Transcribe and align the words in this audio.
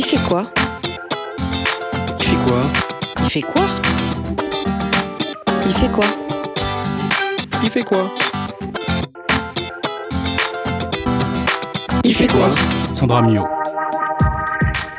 Il 0.00 0.04
fait 0.04 0.28
quoi 0.28 0.46
Il 2.20 2.24
fait 2.24 2.36
quoi 2.46 2.62
Il 3.20 3.30
fait 3.30 3.42
quoi 3.42 3.64
Il 5.66 5.74
fait 5.74 5.88
quoi 5.88 6.04
Il 7.64 7.68
fait 7.68 7.82
quoi 7.82 8.10
Il 12.04 12.14
fait 12.14 12.28
quoi 12.28 12.54
Sandra 12.94 13.22
Mio. 13.22 13.44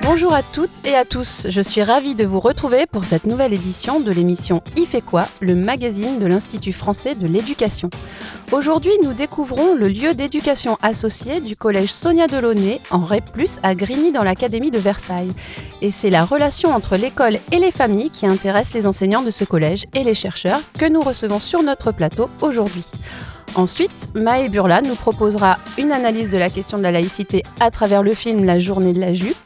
Bonjour 0.02 0.34
à 0.34 0.44
toutes 0.44 0.86
et 0.86 0.96
à 0.96 1.06
tous, 1.06 1.48
je 1.50 1.62
suis 1.62 1.84
ravie 1.84 2.16
de 2.16 2.26
vous 2.26 2.40
retrouver 2.40 2.86
pour 2.86 3.06
cette 3.06 3.26
nouvelle 3.26 3.54
édition 3.54 4.00
de 4.00 4.12
l'émission 4.12 4.64
Il 4.76 4.86
fait 4.86 5.02
quoi, 5.02 5.28
le 5.40 5.56
magazine 5.56 6.20
de 6.20 6.26
l'Institut 6.26 6.74
français 6.74 7.16
de 7.16 7.26
l'éducation. 7.26 7.90
Aujourd'hui, 8.52 8.94
nous 9.04 9.14
découvrons 9.14 9.76
le 9.76 9.88
lieu 9.88 10.16
d'éducation 10.16 10.80
associé 10.82 11.40
du 11.40 11.56
collège 11.56 11.94
Sonia 11.94 12.26
Delaunay 12.26 12.82
en 12.90 13.06
REP+, 13.06 13.24
à 13.62 13.76
Grigny 13.76 14.12
dans 14.12 14.24
l'Académie 14.24 14.72
de 14.72 14.80
Versailles. 14.80 15.32
Et 15.84 15.92
c'est 15.92 16.10
la 16.10 16.26
relation 16.26 16.74
entre 16.74 16.98
l'école 16.98 17.38
et 17.52 17.60
les 17.60 17.70
familles 17.70 18.10
qui 18.10 18.26
intéresse 18.26 18.74
les 18.74 18.88
enseignants 18.88 19.22
de 19.22 19.30
ce 19.30 19.44
collège 19.44 19.86
et 19.94 20.04
les 20.04 20.16
chercheurs 20.16 20.62
que 20.80 20.90
nous 20.90 21.02
recevons 21.02 21.40
sur 21.40 21.62
notre 21.62 21.92
plateau 21.92 22.28
aujourd'hui. 22.42 22.86
Ensuite, 23.54 24.10
Maë 24.16 24.50
Burla 24.50 24.82
nous 24.82 24.96
proposera 24.96 25.60
une 25.78 25.92
analyse 25.92 26.32
de 26.32 26.38
la 26.40 26.50
question 26.50 26.80
de 26.80 26.84
la 26.84 26.92
laïcité 26.92 27.44
à 27.60 27.70
travers 27.70 28.02
le 28.02 28.16
film 28.16 28.46
La 28.46 28.58
journée 28.58 28.94
de 28.94 29.00
la 29.00 29.14
jupe. 29.14 29.38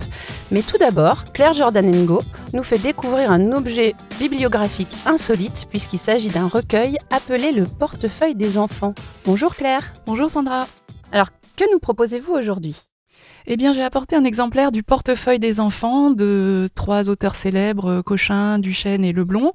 Mais 0.49 0.61
tout 0.61 0.77
d'abord, 0.77 1.25
Claire 1.33 1.53
Jordanengo 1.53 2.21
nous 2.53 2.63
fait 2.63 2.77
découvrir 2.77 3.31
un 3.31 3.51
objet 3.51 3.95
bibliographique 4.19 4.95
insolite 5.05 5.65
puisqu'il 5.69 5.97
s'agit 5.97 6.29
d'un 6.29 6.47
recueil 6.47 6.97
appelé 7.09 7.51
le 7.51 7.63
portefeuille 7.63 8.35
des 8.35 8.57
enfants. 8.57 8.93
Bonjour 9.25 9.55
Claire. 9.55 9.93
Bonjour 10.05 10.29
Sandra. 10.29 10.67
Alors, 11.11 11.29
que 11.57 11.71
nous 11.71 11.79
proposez-vous 11.79 12.33
aujourd'hui? 12.33 12.77
Eh 13.45 13.57
bien, 13.57 13.73
j'ai 13.73 13.83
apporté 13.83 14.15
un 14.15 14.23
exemplaire 14.23 14.71
du 14.71 14.83
portefeuille 14.83 15.39
des 15.39 15.59
enfants 15.59 16.11
de 16.11 16.69
trois 16.75 17.09
auteurs 17.09 17.35
célèbres, 17.35 18.01
Cochin, 18.01 18.57
Duchesne 18.59 19.03
et 19.03 19.11
Leblon, 19.11 19.51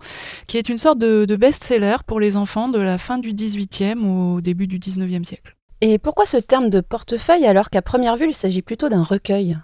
qui 0.46 0.58
est 0.58 0.68
une 0.68 0.78
sorte 0.78 0.98
de, 0.98 1.24
de 1.24 1.36
best-seller 1.36 1.96
pour 2.06 2.20
les 2.20 2.36
enfants 2.36 2.68
de 2.68 2.78
la 2.78 2.98
fin 2.98 3.18
du 3.18 3.32
XVIIIe 3.32 3.98
au 4.04 4.40
début 4.40 4.66
du 4.66 4.78
XIXe 4.78 5.26
siècle. 5.26 5.56
Et 5.80 5.98
pourquoi 5.98 6.26
ce 6.26 6.36
terme 6.36 6.70
de 6.70 6.80
portefeuille 6.80 7.46
alors 7.46 7.70
qu'à 7.70 7.82
première 7.82 8.16
vue 8.16 8.28
il 8.28 8.34
s'agit 8.34 8.62
plutôt 8.62 8.88
d'un 8.88 9.02
recueil? 9.02 9.56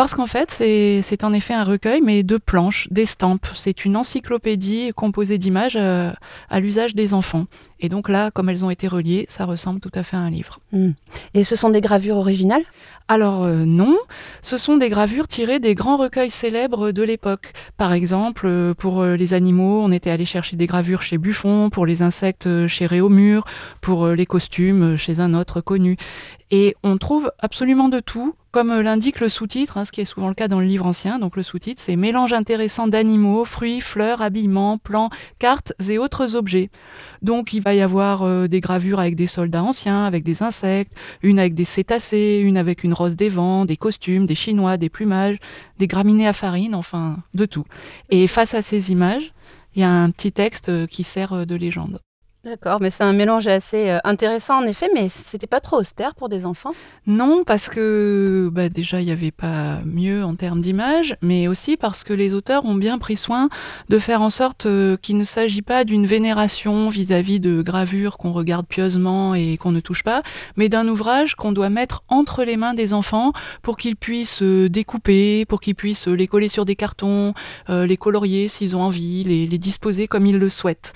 Parce 0.00 0.14
qu'en 0.14 0.26
fait, 0.26 0.50
c'est 0.50 1.24
en 1.24 1.34
effet 1.34 1.52
un 1.52 1.62
recueil, 1.62 2.00
mais 2.00 2.22
de 2.22 2.38
planches, 2.38 2.88
d'estampes. 2.90 3.48
C'est 3.54 3.84
une 3.84 3.98
encyclopédie 3.98 4.92
composée 4.96 5.36
d'images 5.36 5.76
euh, 5.76 6.10
à 6.48 6.58
l'usage 6.58 6.94
des 6.94 7.12
enfants. 7.12 7.44
Et 7.80 7.90
donc 7.90 8.08
là, 8.08 8.30
comme 8.30 8.48
elles 8.48 8.64
ont 8.64 8.70
été 8.70 8.88
reliées, 8.88 9.26
ça 9.28 9.44
ressemble 9.44 9.78
tout 9.78 9.90
à 9.94 10.02
fait 10.02 10.16
à 10.16 10.20
un 10.20 10.30
livre. 10.30 10.58
Hmm. 10.72 10.92
Et 11.34 11.44
ce 11.44 11.54
sont 11.54 11.68
des 11.68 11.82
gravures 11.82 12.16
originales? 12.16 12.64
Alors 13.08 13.44
euh, 13.44 13.66
non, 13.66 13.98
ce 14.40 14.56
sont 14.56 14.78
des 14.78 14.88
gravures 14.88 15.28
tirées 15.28 15.58
des 15.58 15.74
grands 15.74 15.98
recueils 15.98 16.30
célèbres 16.30 16.92
de 16.92 17.02
l'époque. 17.02 17.52
Par 17.76 17.92
exemple, 17.92 18.46
euh, 18.46 18.72
pour 18.72 19.04
les 19.04 19.34
animaux, 19.34 19.82
on 19.82 19.92
était 19.92 20.10
allé 20.10 20.24
chercher 20.24 20.56
des 20.56 20.66
gravures 20.66 21.02
chez 21.02 21.18
Buffon, 21.18 21.68
pour 21.68 21.84
les 21.84 22.00
insectes 22.00 22.48
chez 22.68 22.86
Réaumur, 22.86 23.44
pour 23.82 24.08
les 24.08 24.24
costumes 24.24 24.96
chez 24.96 25.20
un 25.20 25.34
autre 25.34 25.60
connu. 25.60 25.98
Et 26.50 26.74
on 26.82 26.96
trouve 26.96 27.30
absolument 27.38 27.90
de 27.90 28.00
tout, 28.00 28.34
comme 28.50 28.80
l'indique 28.80 29.20
le 29.20 29.28
sous-titre, 29.28 29.78
hein, 29.78 29.84
ce 29.84 29.92
qui 29.92 30.00
est 30.00 30.04
souvent 30.04 30.28
le 30.28 30.34
cas 30.34 30.48
dans 30.48 30.60
le 30.60 30.66
livre 30.66 30.86
ancien. 30.86 31.18
Donc 31.18 31.36
le 31.36 31.42
sous-titre, 31.42 31.80
c'est 31.82 31.96
Mélange 31.96 32.32
intéressant 32.32 32.88
d'animaux, 32.88 33.44
fruits, 33.44 33.80
fleurs, 33.80 34.22
habillements, 34.22 34.78
plants, 34.78 35.10
cartes 35.38 35.72
et 35.88 35.98
autres 35.98 36.34
objets. 36.36 36.70
Donc 37.22 37.52
il 37.52 37.60
va 37.60 37.74
y 37.74 37.80
avoir 37.80 38.22
euh, 38.22 38.48
des 38.48 38.60
gravures 38.60 38.98
avec 38.98 39.14
des 39.14 39.26
soldats 39.26 39.62
anciens, 39.62 40.04
avec 40.04 40.24
des 40.24 40.42
insectes, 40.42 40.92
une 41.22 41.38
avec 41.38 41.54
des 41.54 41.64
cétacés, 41.64 42.40
une 42.42 42.56
avec 42.56 42.82
une 42.82 42.94
rose 42.94 43.16
des 43.16 43.28
vents, 43.28 43.64
des 43.64 43.76
costumes, 43.76 44.26
des 44.26 44.34
chinois, 44.34 44.76
des 44.76 44.88
plumages, 44.88 45.38
des 45.78 45.86
graminées 45.86 46.28
à 46.28 46.32
farine, 46.32 46.74
enfin 46.74 47.18
de 47.34 47.44
tout. 47.44 47.64
Et 48.10 48.26
face 48.26 48.54
à 48.54 48.62
ces 48.62 48.90
images, 48.90 49.32
il 49.74 49.82
y 49.82 49.84
a 49.84 49.90
un 49.90 50.10
petit 50.10 50.32
texte 50.32 50.68
euh, 50.68 50.86
qui 50.86 51.04
sert 51.04 51.32
euh, 51.32 51.44
de 51.44 51.54
légende. 51.54 52.00
D'accord, 52.42 52.80
mais 52.80 52.88
c'est 52.88 53.04
un 53.04 53.12
mélange 53.12 53.48
assez 53.48 53.90
euh, 53.90 53.98
intéressant 54.02 54.62
en 54.62 54.66
effet, 54.66 54.88
mais 54.94 55.10
c'était 55.10 55.46
pas 55.46 55.60
trop 55.60 55.76
austère 55.76 56.14
pour 56.14 56.30
des 56.30 56.46
enfants? 56.46 56.70
Non, 57.06 57.44
parce 57.44 57.68
que 57.68 58.48
bah, 58.50 58.70
déjà, 58.70 59.02
il 59.02 59.04
n'y 59.04 59.12
avait 59.12 59.30
pas 59.30 59.80
mieux 59.84 60.24
en 60.24 60.34
termes 60.36 60.62
d'image, 60.62 61.16
mais 61.20 61.48
aussi 61.48 61.76
parce 61.76 62.02
que 62.02 62.14
les 62.14 62.32
auteurs 62.32 62.64
ont 62.64 62.76
bien 62.76 62.96
pris 62.96 63.16
soin 63.16 63.50
de 63.90 63.98
faire 63.98 64.22
en 64.22 64.30
sorte 64.30 64.64
euh, 64.64 64.96
qu'il 64.96 65.18
ne 65.18 65.24
s'agit 65.24 65.60
pas 65.60 65.84
d'une 65.84 66.06
vénération 66.06 66.88
vis-à-vis 66.88 67.40
de 67.40 67.60
gravures 67.60 68.16
qu'on 68.16 68.32
regarde 68.32 68.66
pieusement 68.66 69.34
et 69.34 69.58
qu'on 69.58 69.72
ne 69.72 69.80
touche 69.80 70.02
pas, 70.02 70.22
mais 70.56 70.70
d'un 70.70 70.88
ouvrage 70.88 71.34
qu'on 71.34 71.52
doit 71.52 71.68
mettre 71.68 72.04
entre 72.08 72.44
les 72.44 72.56
mains 72.56 72.72
des 72.72 72.94
enfants 72.94 73.34
pour 73.60 73.76
qu'ils 73.76 73.96
puissent 73.96 74.40
euh, 74.40 74.70
découper, 74.70 75.44
pour 75.44 75.60
qu'ils 75.60 75.74
puissent 75.74 76.06
les 76.06 76.26
coller 76.26 76.48
sur 76.48 76.64
des 76.64 76.74
cartons, 76.74 77.34
les 77.68 77.96
colorier 77.98 78.48
s'ils 78.48 78.74
ont 78.74 78.82
envie, 78.82 79.24
les, 79.24 79.46
les 79.46 79.58
disposer 79.58 80.08
comme 80.08 80.24
ils 80.24 80.38
le 80.38 80.48
souhaitent. 80.48 80.94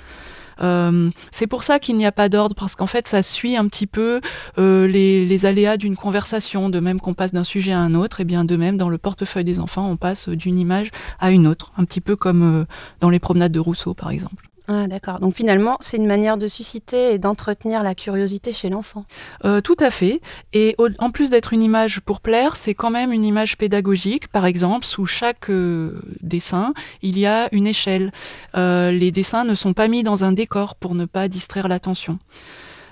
Euh, 0.63 1.11
c'est 1.31 1.47
pour 1.47 1.63
ça 1.63 1.79
qu'il 1.79 1.97
n'y 1.97 2.07
a 2.07 2.13
pas 2.13 2.29
d'ordre, 2.29 2.55
parce 2.55 2.77
qu'en 2.77 2.87
fait, 2.87 3.09
ça 3.09 3.23
suit 3.23 3.57
un 3.57 3.67
petit 3.69 3.87
peu 3.87 4.21
euh, 4.59 4.87
les, 4.87 5.27
les 5.27 5.47
aléas 5.47 5.77
d'une 5.77 5.97
conversation. 5.97 6.69
De 6.69 6.81
même 6.81 7.01
qu'on 7.01 7.15
passe 7.15 7.33
d'un 7.33 7.45
sujet 7.45 7.73
à 7.73 7.79
un 7.81 7.95
autre, 7.95 8.21
et 8.21 8.25
bien 8.25 8.45
de 8.45 8.57
même, 8.57 8.77
dans 8.77 8.89
le 8.89 8.99
portefeuille 8.99 9.45
des 9.45 9.61
enfants, 9.61 9.89
on 9.89 9.97
passe 9.97 10.29
d'une 10.29 10.59
image 10.59 10.91
à 11.21 11.31
une 11.31 11.47
autre, 11.47 11.73
un 11.77 11.85
petit 11.85 12.01
peu 12.01 12.17
comme 12.17 12.43
euh, 12.43 12.65
dans 13.01 13.11
les 13.11 13.19
promenades 13.19 13.53
de 13.53 13.61
Rousseau, 13.61 13.95
par 13.95 14.11
exemple. 14.11 14.44
Ah 14.67 14.87
d'accord, 14.87 15.21
donc 15.21 15.35
finalement 15.35 15.77
c'est 15.83 15.99
une 15.99 16.07
manière 16.07 16.39
de 16.39 16.49
susciter 16.49 17.13
et 17.13 17.19
d'entretenir 17.19 17.83
la 17.83 17.95
curiosité 17.95 18.55
chez 18.55 18.71
l'enfant. 18.71 19.05
Euh, 19.45 19.61
tout 19.61 19.77
à 19.79 19.91
fait. 19.91 20.23
Et 20.55 20.75
en 20.99 21.11
plus 21.11 21.29
d'être 21.29 21.53
une 21.53 21.63
image 21.63 22.01
pour 22.01 22.21
plaire, 22.21 22.57
c'est 22.57 22.73
quand 22.73 22.91
même 22.91 23.13
une 23.13 23.25
image 23.25 23.59
pédagogique. 23.59 24.29
Par 24.29 24.47
exemple, 24.47 24.87
sous 24.87 25.05
chaque 25.05 25.51
euh, 25.51 26.01
dessin, 26.23 26.73
il 27.03 27.19
y 27.19 27.27
a 27.27 27.49
une 27.53 27.67
échelle. 27.67 28.11
Euh, 28.57 28.91
les 28.91 29.11
dessins 29.11 29.45
ne 29.45 29.55
sont 29.55 29.75
pas 29.75 29.87
mis 29.87 30.03
dans 30.03 30.25
un 30.25 30.33
décor 30.33 30.77
pour 30.77 30.95
ne 30.95 31.05
pas 31.05 31.29
distraire 31.29 31.69
l'attention. 31.69 32.19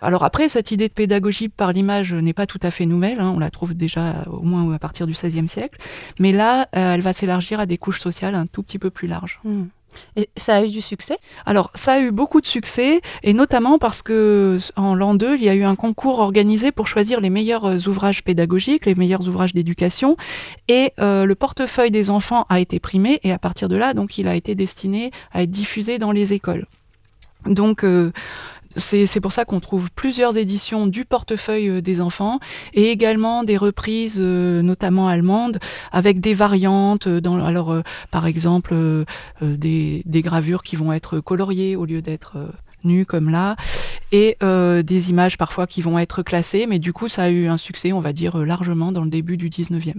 Alors 0.03 0.25
après, 0.25 0.49
cette 0.49 0.73
idée 0.73 0.89
de 0.89 0.93
pédagogie 0.93 1.49
par 1.49 1.73
l'image 1.73 2.13
n'est 2.13 2.33
pas 2.33 2.47
tout 2.47 2.61
à 2.63 2.71
fait 2.71 2.87
nouvelle, 2.87 3.21
hein, 3.21 3.33
on 3.35 3.39
la 3.39 3.51
trouve 3.51 3.73
déjà 3.75 4.25
au 4.27 4.43
moins 4.43 4.73
à 4.75 4.79
partir 4.79 5.07
du 5.07 5.13
XVIe 5.13 5.49
siècle, 5.49 5.79
mais 6.19 6.33
là, 6.33 6.69
euh, 6.77 6.95
elle 6.95 7.01
va 7.01 7.13
s'élargir 7.13 7.61
à 7.61 7.67
des 7.67 7.79
couches 7.79 8.01
sociales 8.01 8.35
un 8.35 8.47
tout 8.47 8.63
petit 8.63 8.79
peu 8.79 8.91
plus 8.91 9.07
larges. 9.07 9.41
Hmm. 9.45 9.67
Et 10.17 10.29
ça 10.37 10.57
a 10.57 10.65
eu 10.65 10.69
du 10.69 10.81
succès? 10.81 11.19
Alors, 11.47 11.71
ça 11.75 11.95
a 11.95 12.01
eu 12.01 12.11
beaucoup 12.11 12.41
de 12.41 12.47
succès, 12.47 13.01
et 13.23 13.33
notamment 13.33 13.79
parce 13.79 14.03
que 14.03 14.59
en 14.77 14.95
l'an 14.95 15.15
2, 15.15 15.37
il 15.37 15.45
y 15.45 15.49
a 15.49 15.55
eu 15.55 15.65
un 15.65 15.77
concours 15.77 16.19
organisé 16.19 16.73
pour 16.73 16.89
choisir 16.89 17.21
les 17.21 17.31
meilleurs 17.31 17.65
euh, 17.65 17.79
ouvrages 17.87 18.25
pédagogiques, 18.25 18.87
les 18.87 18.95
meilleurs 18.95 19.29
ouvrages 19.29 19.55
d'éducation, 19.55 20.17
et 20.69 20.93
euh, 20.99 21.27
le 21.27 21.35
portefeuille 21.35 21.91
des 21.91 22.11
enfants 22.11 22.47
a 22.49 22.61
été 22.61 22.81
primé, 22.81 23.21
et 23.23 23.33
à 23.33 23.39
partir 23.39 23.69
de 23.69 23.77
là, 23.77 23.95
donc, 23.95 24.19
il 24.19 24.29
a 24.29 24.35
été 24.35 24.55
destiné 24.55 25.11
à 25.33 25.43
être 25.43 25.51
diffusé 25.51 25.99
dans 25.99 26.13
les 26.13 26.33
écoles. 26.33 26.67
Donc, 27.47 27.85
euh, 27.85 28.13
c'est 28.77 29.21
pour 29.21 29.33
ça 29.33 29.45
qu'on 29.45 29.61
trouve 29.61 29.91
plusieurs 29.93 30.37
éditions 30.37 30.87
du 30.87 31.05
portefeuille 31.05 31.69
euh, 31.69 31.81
des 31.81 32.01
enfants 32.01 32.39
et 32.75 32.91
également 32.91 33.45
des 33.45 33.57
reprises, 33.57 34.19
euh, 34.19 34.63
notamment 34.63 35.09
allemandes, 35.09 35.59
avec 35.91 36.21
des 36.21 36.35
variantes. 36.35 37.07
euh, 37.07 37.21
Dans, 37.21 37.45
alors, 37.45 37.83
par 38.11 38.27
exemple, 38.27 38.75
des, 39.41 40.03
des 40.05 40.23
gravures 40.23 40.63
qui 40.63 40.77
vont 40.77 40.93
être 40.93 41.21
coloriées 41.21 41.77
au 41.77 41.85
lieu 41.85 42.03
d'être 42.03 42.37
nues 42.85 43.07
comme 43.07 43.31
là, 43.31 43.57
et 44.11 44.37
des 44.41 45.11
images 45.11 45.39
parfois 45.39 45.67
qui 45.67 45.83
vont 45.83 45.99
être 45.99 46.23
classées. 46.23 46.67
Mais 46.67 46.79
du 46.79 46.93
coup, 46.93 47.09
ça 47.09 47.25
a 47.25 47.31
eu 47.31 47.47
un 47.47 47.57
succès, 47.57 47.93
on 47.93 48.01
va 48.01 48.13
dire, 48.13 48.39
largement 48.39 48.93
dans 48.93 49.03
le 49.03 49.11
début 49.11 49.37
du 49.37 49.49
19e. 49.51 49.95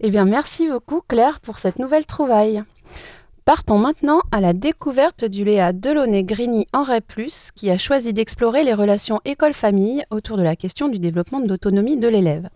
Eh 0.00 0.10
bien 0.10 0.24
merci 0.24 0.68
beaucoup 0.68 1.00
Claire 1.06 1.40
pour 1.40 1.58
cette 1.58 1.78
nouvelle 1.78 2.06
trouvaille. 2.06 2.62
Partons 3.44 3.76
maintenant 3.76 4.22
à 4.32 4.40
la 4.40 4.54
découverte 4.54 5.26
du 5.26 5.44
Léa 5.44 5.74
Delaunay-Grigny 5.74 6.66
en 6.72 6.82
REP+, 6.82 7.26
qui 7.54 7.70
a 7.70 7.76
choisi 7.76 8.14
d'explorer 8.14 8.64
les 8.64 8.72
relations 8.72 9.20
école-famille 9.26 10.02
autour 10.10 10.38
de 10.38 10.42
la 10.42 10.56
question 10.56 10.88
du 10.88 10.98
développement 10.98 11.40
de 11.40 11.48
l'autonomie 11.48 11.98
de 11.98 12.08
l'élève. 12.08 12.48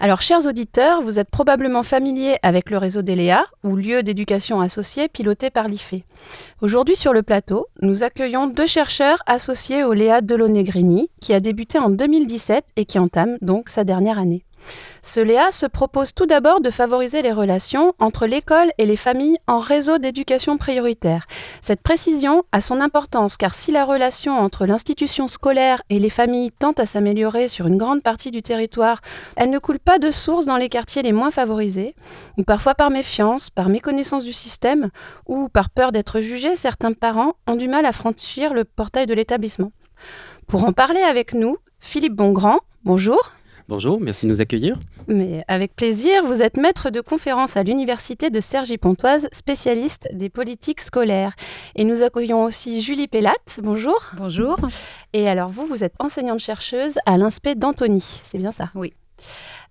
Alors, 0.00 0.22
chers 0.22 0.46
auditeurs, 0.46 1.02
vous 1.02 1.18
êtes 1.18 1.28
probablement 1.28 1.82
familiers 1.82 2.38
avec 2.42 2.70
le 2.70 2.78
réseau 2.78 3.02
des 3.02 3.16
Léa, 3.16 3.44
ou 3.64 3.76
lieu 3.76 4.02
d'éducation 4.02 4.62
associé 4.62 5.08
piloté 5.08 5.50
par 5.50 5.68
l'IFE. 5.68 6.02
Aujourd'hui, 6.62 6.96
sur 6.96 7.12
le 7.12 7.22
plateau, 7.22 7.66
nous 7.82 8.02
accueillons 8.02 8.46
deux 8.46 8.66
chercheurs 8.66 9.22
associés 9.26 9.84
au 9.84 9.92
Léa 9.92 10.22
Delaunay-Grigny, 10.22 11.10
qui 11.20 11.34
a 11.34 11.40
débuté 11.40 11.78
en 11.78 11.90
2017 11.90 12.64
et 12.76 12.86
qui 12.86 12.98
entame 12.98 13.36
donc 13.42 13.68
sa 13.68 13.84
dernière 13.84 14.18
année. 14.18 14.43
Ce 15.02 15.20
Léa 15.20 15.52
se 15.52 15.66
propose 15.66 16.14
tout 16.14 16.26
d'abord 16.26 16.60
de 16.60 16.70
favoriser 16.70 17.20
les 17.20 17.32
relations 17.32 17.94
entre 17.98 18.26
l'école 18.26 18.70
et 18.78 18.86
les 18.86 18.96
familles 18.96 19.36
en 19.46 19.58
réseau 19.58 19.98
d'éducation 19.98 20.56
prioritaire. 20.56 21.26
Cette 21.60 21.82
précision 21.82 22.44
a 22.52 22.60
son 22.60 22.80
importance 22.80 23.36
car 23.36 23.54
si 23.54 23.70
la 23.70 23.84
relation 23.84 24.38
entre 24.38 24.64
l'institution 24.64 25.28
scolaire 25.28 25.82
et 25.90 25.98
les 25.98 26.10
familles 26.10 26.52
tente 26.52 26.80
à 26.80 26.86
s'améliorer 26.86 27.48
sur 27.48 27.66
une 27.66 27.76
grande 27.76 28.02
partie 28.02 28.30
du 28.30 28.42
territoire, 28.42 29.00
elle 29.36 29.50
ne 29.50 29.58
coule 29.58 29.78
pas 29.78 29.98
de 29.98 30.10
source 30.10 30.46
dans 30.46 30.56
les 30.56 30.68
quartiers 30.68 31.02
les 31.02 31.12
moins 31.12 31.30
favorisés, 31.30 31.94
ou 32.38 32.42
parfois 32.42 32.74
par 32.74 32.90
méfiance, 32.90 33.50
par 33.50 33.68
méconnaissance 33.68 34.24
du 34.24 34.32
système, 34.32 34.90
ou 35.26 35.48
par 35.48 35.70
peur 35.70 35.92
d'être 35.92 36.20
jugés, 36.20 36.56
certains 36.56 36.92
parents 36.92 37.34
ont 37.46 37.56
du 37.56 37.68
mal 37.68 37.84
à 37.86 37.92
franchir 37.92 38.54
le 38.54 38.64
portail 38.64 39.06
de 39.06 39.14
l'établissement. 39.14 39.72
Pour 40.46 40.64
en 40.64 40.72
parler 40.72 41.02
avec 41.02 41.34
nous, 41.34 41.58
Philippe 41.78 42.14
Bongrand, 42.14 42.60
bonjour. 42.84 43.33
Bonjour, 43.66 43.98
merci 43.98 44.26
de 44.26 44.30
nous 44.30 44.42
accueillir. 44.42 44.78
Mais 45.08 45.42
avec 45.48 45.74
plaisir, 45.74 46.22
vous 46.22 46.42
êtes 46.42 46.58
maître 46.58 46.90
de 46.90 47.00
conférence 47.00 47.56
à 47.56 47.62
l'université 47.62 48.28
de 48.28 48.38
Cergy-Pontoise, 48.38 49.26
spécialiste 49.32 50.06
des 50.12 50.28
politiques 50.28 50.82
scolaires. 50.82 51.32
Et 51.74 51.84
nous 51.84 52.02
accueillons 52.02 52.44
aussi 52.44 52.82
Julie 52.82 53.08
Pellatte. 53.08 53.60
Bonjour. 53.62 53.98
Bonjour. 54.18 54.58
Et 55.14 55.28
alors 55.30 55.48
vous, 55.48 55.64
vous 55.64 55.82
êtes 55.82 55.94
enseignante 55.98 56.40
chercheuse 56.40 56.98
à 57.06 57.16
l'INSPE 57.16 57.56
d'Antony, 57.56 58.04
c'est 58.26 58.36
bien 58.36 58.52
ça? 58.52 58.70
Oui. 58.74 58.92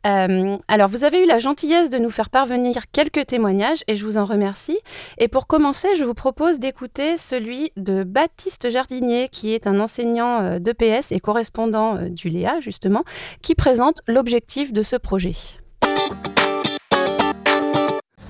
Euh, 0.05 0.57
alors, 0.67 0.89
vous 0.89 1.03
avez 1.03 1.23
eu 1.23 1.25
la 1.25 1.39
gentillesse 1.39 1.89
de 1.89 1.97
nous 1.97 2.09
faire 2.09 2.29
parvenir 2.29 2.83
quelques 2.91 3.25
témoignages 3.25 3.83
et 3.87 3.95
je 3.95 4.05
vous 4.05 4.17
en 4.17 4.25
remercie. 4.25 4.77
Et 5.17 5.27
pour 5.27 5.47
commencer, 5.47 5.89
je 5.97 6.03
vous 6.03 6.13
propose 6.13 6.59
d'écouter 6.59 7.15
celui 7.17 7.71
de 7.77 8.03
Baptiste 8.03 8.69
Jardinier, 8.69 9.29
qui 9.31 9.53
est 9.53 9.65
un 9.65 9.79
enseignant 9.79 10.41
euh, 10.41 10.59
d'EPS 10.59 11.11
et 11.11 11.19
correspondant 11.19 11.95
euh, 11.95 12.09
du 12.09 12.29
Léa, 12.29 12.59
justement, 12.59 13.03
qui 13.41 13.55
présente 13.55 14.01
l'objectif 14.07 14.73
de 14.73 14.81
ce 14.81 14.95
projet. 14.95 15.35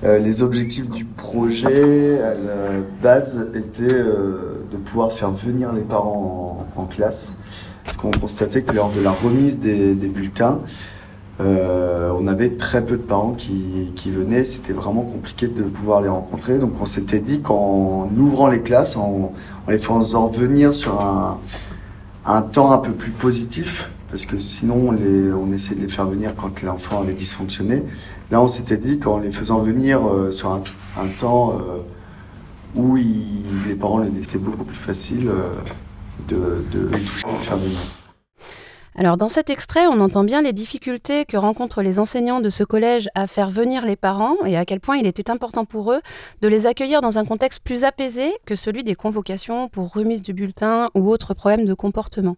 Les 0.02 0.42
objectifs 0.42 0.90
du 0.90 1.06
projet 1.06 2.20
à 2.20 2.34
la 2.34 2.80
base 3.02 3.48
étaient 3.54 3.84
de 3.84 4.76
pouvoir 4.84 5.10
faire 5.10 5.30
venir 5.30 5.72
les 5.72 5.80
parents 5.80 6.66
en, 6.76 6.84
classe. 6.84 7.32
Parce 7.84 7.96
qu'on 7.96 8.10
constatait 8.10 8.60
que 8.60 8.74
lors 8.74 8.90
de 8.90 9.00
la 9.00 9.12
remise 9.12 9.60
des 9.60 9.94
bulletins, 9.94 10.60
euh, 11.40 12.10
on 12.18 12.26
avait 12.26 12.50
très 12.50 12.84
peu 12.84 12.96
de 12.96 13.02
parents 13.02 13.32
qui, 13.32 13.90
qui 13.96 14.10
venaient. 14.10 14.44
C'était 14.44 14.72
vraiment 14.72 15.02
compliqué 15.02 15.48
de 15.48 15.62
pouvoir 15.62 16.00
les 16.00 16.08
rencontrer. 16.08 16.58
Donc 16.58 16.72
on 16.80 16.86
s'était 16.86 17.18
dit 17.20 17.40
qu'en 17.40 18.08
ouvrant 18.16 18.48
les 18.48 18.60
classes, 18.60 18.96
en, 18.96 19.32
en 19.66 19.70
les 19.70 19.78
faisant 19.78 20.28
venir 20.28 20.72
sur 20.74 21.00
un, 21.00 21.38
un 22.26 22.42
temps 22.42 22.70
un 22.72 22.78
peu 22.78 22.92
plus 22.92 23.10
positif, 23.10 23.90
parce 24.10 24.26
que 24.26 24.38
sinon 24.38 24.88
on, 24.88 24.92
les, 24.92 25.32
on 25.32 25.52
essayait 25.52 25.76
de 25.80 25.86
les 25.86 25.92
faire 25.92 26.06
venir 26.06 26.34
quand 26.36 26.62
l'enfant 26.62 27.00
avait 27.00 27.14
dysfonctionné. 27.14 27.82
Là, 28.30 28.40
on 28.40 28.46
s'était 28.46 28.76
dit 28.78 28.98
qu'en 28.98 29.18
les 29.18 29.30
faisant 29.30 29.58
venir 29.58 30.06
euh, 30.08 30.30
sur 30.30 30.52
un, 30.52 30.62
un 30.98 31.06
temps 31.20 31.52
euh, 31.52 31.78
où 32.76 32.96
ils- 32.96 33.42
les 33.68 33.74
parents 33.74 33.98
les 33.98 34.10
c'était 34.22 34.38
beaucoup 34.38 34.64
plus 34.64 34.74
facile 34.76 35.28
euh, 35.28 35.48
de, 36.28 36.64
de 36.72 36.88
les 36.88 37.00
toucher 37.00 37.26
de 37.26 37.42
faire 37.42 37.56
venir. 37.56 37.78
Alors, 38.96 39.16
dans 39.16 39.28
cet 39.28 39.50
extrait, 39.50 39.88
on 39.88 40.00
entend 40.00 40.22
bien 40.22 40.42
les 40.42 40.52
difficultés 40.52 41.24
que 41.24 41.36
rencontrent 41.36 41.82
les 41.82 41.98
enseignants 41.98 42.40
de 42.40 42.48
ce 42.48 42.62
collège 42.62 43.08
à 43.16 43.26
faire 43.26 43.50
venir 43.50 43.84
les 43.84 43.96
parents 43.96 44.36
et 44.46 44.56
à 44.56 44.64
quel 44.64 44.78
point 44.78 44.96
il 44.96 45.06
était 45.06 45.30
important 45.30 45.64
pour 45.64 45.92
eux 45.92 46.00
de 46.42 46.48
les 46.48 46.66
accueillir 46.66 47.00
dans 47.00 47.18
un 47.18 47.24
contexte 47.24 47.60
plus 47.64 47.82
apaisé 47.82 48.32
que 48.46 48.54
celui 48.54 48.84
des 48.84 48.94
convocations 48.94 49.68
pour 49.68 49.92
remise 49.92 50.22
du 50.22 50.32
bulletin 50.32 50.90
ou 50.94 51.10
autres 51.10 51.34
problèmes 51.34 51.64
de 51.64 51.74
comportement. 51.74 52.36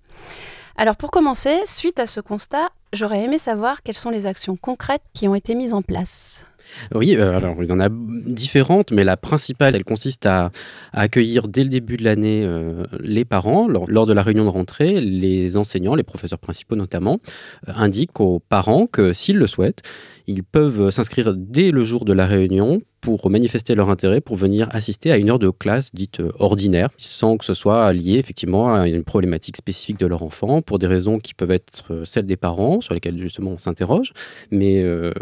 Alors, 0.78 0.96
pour 0.96 1.10
commencer, 1.10 1.58
suite 1.66 2.00
à 2.00 2.06
ce 2.06 2.20
constat, 2.20 2.70
j'aurais 2.94 3.22
aimé 3.22 3.38
savoir 3.38 3.82
quelles 3.82 3.98
sont 3.98 4.10
les 4.10 4.24
actions 4.24 4.56
concrètes 4.56 5.04
qui 5.12 5.28
ont 5.28 5.34
été 5.34 5.54
mises 5.54 5.74
en 5.74 5.82
place. 5.82 6.46
Oui, 6.94 7.16
euh, 7.16 7.40
il 7.60 7.68
y 7.68 7.72
en 7.72 7.80
a 7.80 7.88
différentes, 7.90 8.90
mais 8.90 9.04
la 9.04 9.16
principale, 9.16 9.76
elle 9.76 9.84
consiste 9.84 10.26
à, 10.26 10.50
accueillir 10.92 11.48
dès 11.48 11.62
le 11.62 11.68
début 11.70 11.96
de 11.96 12.04
l'année 12.04 12.42
euh, 12.44 12.84
les 13.00 13.24
parents. 13.24 13.68
Lors, 13.68 13.90
lors 13.90 14.06
de 14.06 14.12
la 14.12 14.22
réunion 14.22 14.44
de 14.44 14.50
rentrée, 14.50 15.00
les 15.00 15.56
enseignants, 15.56 15.94
les 15.94 16.02
professeurs 16.02 16.38
principaux 16.38 16.76
notamment, 16.76 17.20
euh, 17.68 17.72
indiquent 17.76 18.20
aux 18.20 18.40
parents 18.40 18.86
que 18.86 19.12
s'ils 19.12 19.36
le 19.36 19.46
souhaitent, 19.46 19.82
ils 20.26 20.44
peuvent 20.44 20.90
s'inscrire 20.90 21.34
dès 21.34 21.70
le 21.70 21.84
jour 21.84 22.04
de 22.04 22.12
la 22.12 22.26
réunion 22.26 22.80
pour 23.06 23.30
manifester 23.30 23.76
leur 23.76 23.88
intérêt 23.88 24.20
pour 24.20 24.36
venir 24.36 24.68
assister 24.72 25.12
à 25.12 25.16
une 25.16 25.30
heure 25.30 25.38
de 25.38 25.50
classe 25.50 25.94
dite 25.94 26.18
euh, 26.18 26.32
ordinaire, 26.40 26.88
sans 26.98 27.36
que 27.36 27.44
ce 27.44 27.54
soit 27.54 27.92
lié 27.92 28.14
effectivement 28.18 28.74
à 28.74 28.88
une 28.88 29.04
problématique 29.04 29.56
spécifique 29.56 30.00
de 30.00 30.06
leur 30.06 30.24
enfant, 30.24 30.60
pour 30.60 30.80
des 30.80 30.88
raisons 30.88 31.20
qui 31.20 31.32
peuvent 31.32 31.52
être 31.52 31.92
euh, 31.92 32.04
celles 32.04 32.26
des 32.26 32.36
parents, 32.36 32.80
sur 32.80 32.94
lesquelles 32.94 33.20
justement 33.20 33.52
on 33.52 33.58
s'interroge, 33.60 34.12
mais 34.50 34.82
euh, 34.82 35.12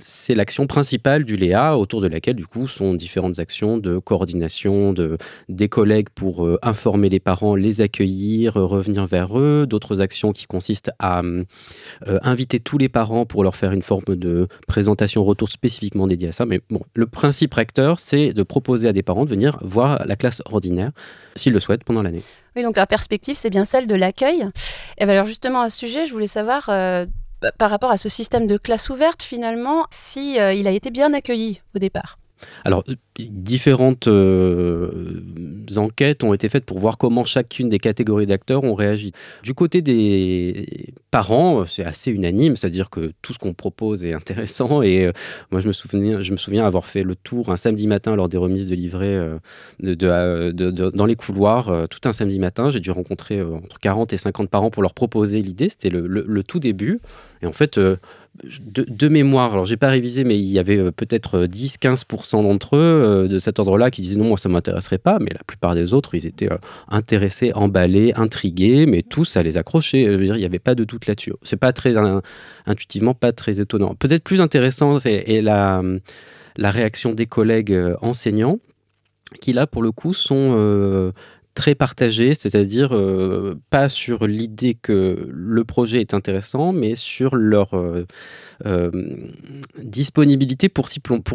c'est 0.00 0.34
l'action 0.34 0.66
principale 0.66 1.22
du 1.22 1.36
Léa, 1.36 1.78
autour 1.78 2.00
de 2.00 2.08
laquelle 2.08 2.34
du 2.34 2.46
coup 2.46 2.66
sont 2.66 2.94
différentes 2.94 3.38
actions 3.38 3.78
de 3.78 3.98
coordination 3.98 4.92
de, 4.92 5.16
des 5.48 5.68
collègues 5.68 6.08
pour 6.12 6.48
informer 6.62 7.08
les 7.08 7.20
parents, 7.20 7.54
les 7.54 7.82
accueillir, 7.82 8.54
revenir 8.54 9.06
vers 9.06 9.38
eux, 9.38 9.66
d'autres 9.68 10.00
actions 10.00 10.32
qui 10.32 10.46
consistent 10.46 10.90
à 10.98 11.22
inviter 12.06 12.58
tous 12.58 12.78
les 12.78 12.88
parents 12.88 13.26
pour 13.26 13.44
leur 13.44 13.54
faire 13.54 13.72
une 13.72 13.82
forme 13.84 14.16
de 14.16 14.48
présentation 14.66 15.22
retour 15.22 15.48
spécifiquement 15.48 16.06
dédiée 16.06 16.28
à 16.28 16.32
ça. 16.32 16.46
Mais 16.46 16.60
bon, 16.70 16.80
le 16.94 17.06
principe 17.06 17.54
recteur, 17.54 18.00
c'est 18.00 18.32
de 18.32 18.42
proposer 18.42 18.88
à 18.88 18.92
des 18.92 19.02
parents 19.02 19.24
de 19.24 19.30
venir 19.30 19.58
voir 19.62 20.04
la 20.06 20.16
classe 20.16 20.42
ordinaire, 20.46 20.90
s'ils 21.36 21.52
le 21.52 21.60
souhaitent, 21.60 21.84
pendant 21.84 22.02
l'année. 22.02 22.22
Oui, 22.56 22.62
donc 22.62 22.76
la 22.76 22.86
perspective, 22.86 23.36
c'est 23.36 23.50
bien 23.50 23.64
celle 23.64 23.86
de 23.86 23.94
l'accueil. 23.94 24.48
Et 24.98 25.06
ben 25.06 25.10
alors 25.10 25.26
justement, 25.26 25.60
à 25.60 25.70
ce 25.70 25.78
sujet, 25.78 26.06
je 26.06 26.12
voulais 26.12 26.26
savoir, 26.26 26.68
euh, 26.68 27.06
bah, 27.40 27.52
par 27.58 27.70
rapport 27.70 27.90
à 27.90 27.96
ce 27.96 28.08
système 28.08 28.46
de 28.46 28.56
classe 28.56 28.90
ouverte, 28.90 29.22
finalement, 29.22 29.86
si 29.90 30.40
euh, 30.40 30.52
il 30.54 30.66
a 30.66 30.70
été 30.70 30.90
bien 30.90 31.12
accueilli 31.12 31.60
au 31.74 31.78
départ? 31.78 32.18
Alors, 32.64 32.84
différentes 33.18 34.08
euh, 34.08 34.90
enquêtes 35.76 36.24
ont 36.24 36.34
été 36.34 36.48
faites 36.48 36.64
pour 36.64 36.80
voir 36.80 36.98
comment 36.98 37.24
chacune 37.24 37.68
des 37.68 37.78
catégories 37.78 38.26
d'acteurs 38.26 38.64
ont 38.64 38.74
réagi. 38.74 39.12
Du 39.42 39.54
côté 39.54 39.82
des 39.82 40.66
parents, 41.12 41.64
c'est 41.66 41.84
assez 41.84 42.10
unanime, 42.10 42.56
c'est-à-dire 42.56 42.90
que 42.90 43.12
tout 43.22 43.32
ce 43.32 43.38
qu'on 43.38 43.54
propose 43.54 44.04
est 44.04 44.12
intéressant. 44.14 44.82
Et 44.82 45.06
euh, 45.06 45.12
moi, 45.52 45.60
je 45.60 45.68
me, 45.68 46.36
souviens, 46.36 46.66
avoir 46.66 46.86
fait 46.86 47.04
le 47.04 47.14
tour 47.14 47.50
un 47.50 47.56
samedi 47.56 47.86
matin 47.86 48.16
lors 48.16 48.28
des 48.28 48.36
remises 48.36 48.66
de 48.66 48.74
livrets 48.74 49.38
euh, 49.80 49.94
dans 50.90 51.06
les 51.06 51.16
couloirs, 51.16 51.88
tout 51.88 52.08
un 52.08 52.12
samedi 52.12 52.38
matin. 52.40 52.70
J'ai 52.70 52.80
dû 52.80 52.90
rencontrer 52.90 53.40
entre 53.40 53.78
40 53.78 54.12
et 54.12 54.18
50 54.18 54.50
parents 54.50 54.70
pour 54.70 54.82
leur 54.82 54.94
proposer 54.94 55.40
l'idée. 55.40 55.68
C'était 55.68 55.90
le, 55.90 56.42
tout 56.42 56.58
début. 56.58 57.00
Et 57.42 57.46
en 57.46 57.52
fait, 57.52 57.78
de, 57.78 57.98
de 58.42 59.08
mémoire, 59.08 59.52
alors 59.52 59.66
j'ai 59.66 59.76
pas 59.76 59.88
révisé, 59.88 60.24
mais 60.24 60.36
il 60.36 60.46
y 60.46 60.58
avait 60.58 60.90
peut-être 60.90 61.46
10-15% 61.46 62.42
d'entre 62.42 62.76
eux 62.76 63.03
euh, 63.04 63.28
de 63.28 63.38
cet 63.38 63.58
ordre-là 63.58 63.90
qui 63.90 64.02
disaient 64.02 64.16
non, 64.16 64.24
moi 64.24 64.38
ça 64.38 64.48
m'intéresserait 64.48 64.98
pas, 64.98 65.18
mais 65.20 65.30
la 65.32 65.44
plupart 65.46 65.74
des 65.74 65.92
autres, 65.92 66.14
ils 66.14 66.26
étaient 66.26 66.50
euh, 66.50 66.56
intéressés, 66.88 67.52
emballés, 67.54 68.12
intrigués, 68.16 68.86
mais 68.86 69.02
tous 69.02 69.24
ça 69.24 69.42
les 69.42 69.56
accrochait. 69.56 70.06
Je 70.06 70.10
veux 70.16 70.24
dire, 70.24 70.36
il 70.36 70.40
n'y 70.40 70.44
avait 70.44 70.58
pas 70.58 70.74
de 70.74 70.84
doute 70.84 71.06
là-dessus. 71.06 71.34
C'est 71.42 71.56
pas 71.56 71.72
très 71.72 71.96
in- 71.96 72.22
intuitivement 72.66 73.14
pas 73.14 73.32
très 73.32 73.60
étonnant. 73.60 73.94
Peut-être 73.94 74.24
plus 74.24 74.40
intéressant 74.40 74.98
est, 75.04 75.42
la, 75.42 75.82
la 76.56 76.70
réaction 76.70 77.12
des 77.12 77.26
collègues 77.26 77.72
euh, 77.72 77.96
enseignants 78.00 78.58
qui 79.40 79.52
là 79.52 79.66
pour 79.66 79.82
le 79.82 79.90
coup 79.90 80.14
sont 80.14 80.52
très 81.54 81.74
partagés, 81.74 82.34
c'est-à-dire 82.34 82.94
euh, 82.94 83.54
pas 83.70 83.88
sur 83.88 84.26
l'idée 84.26 84.74
que 84.74 85.28
le 85.30 85.64
projet 85.64 86.00
est 86.00 86.12
intéressant, 86.12 86.72
mais 86.72 86.96
sur 86.96 87.36
leur 87.36 87.74
euh, 87.74 88.06
euh, 88.66 88.90
disponibilité 89.82 90.68
pour, 90.68 90.86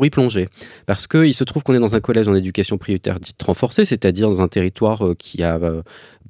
y 0.03 0.09
plonger. 0.09 0.49
Parce 0.85 1.07
qu'il 1.07 1.33
se 1.33 1.43
trouve 1.43 1.63
qu'on 1.63 1.73
est 1.73 1.79
dans 1.79 1.95
un 1.95 2.01
collège 2.01 2.27
en 2.27 2.35
éducation 2.35 2.77
prioritaire 2.77 3.19
dite 3.19 3.41
renforcée, 3.41 3.85
c'est-à-dire 3.85 4.29
dans 4.29 4.41
un 4.41 4.47
territoire 4.47 5.03
qui 5.17 5.41
a 5.41 5.59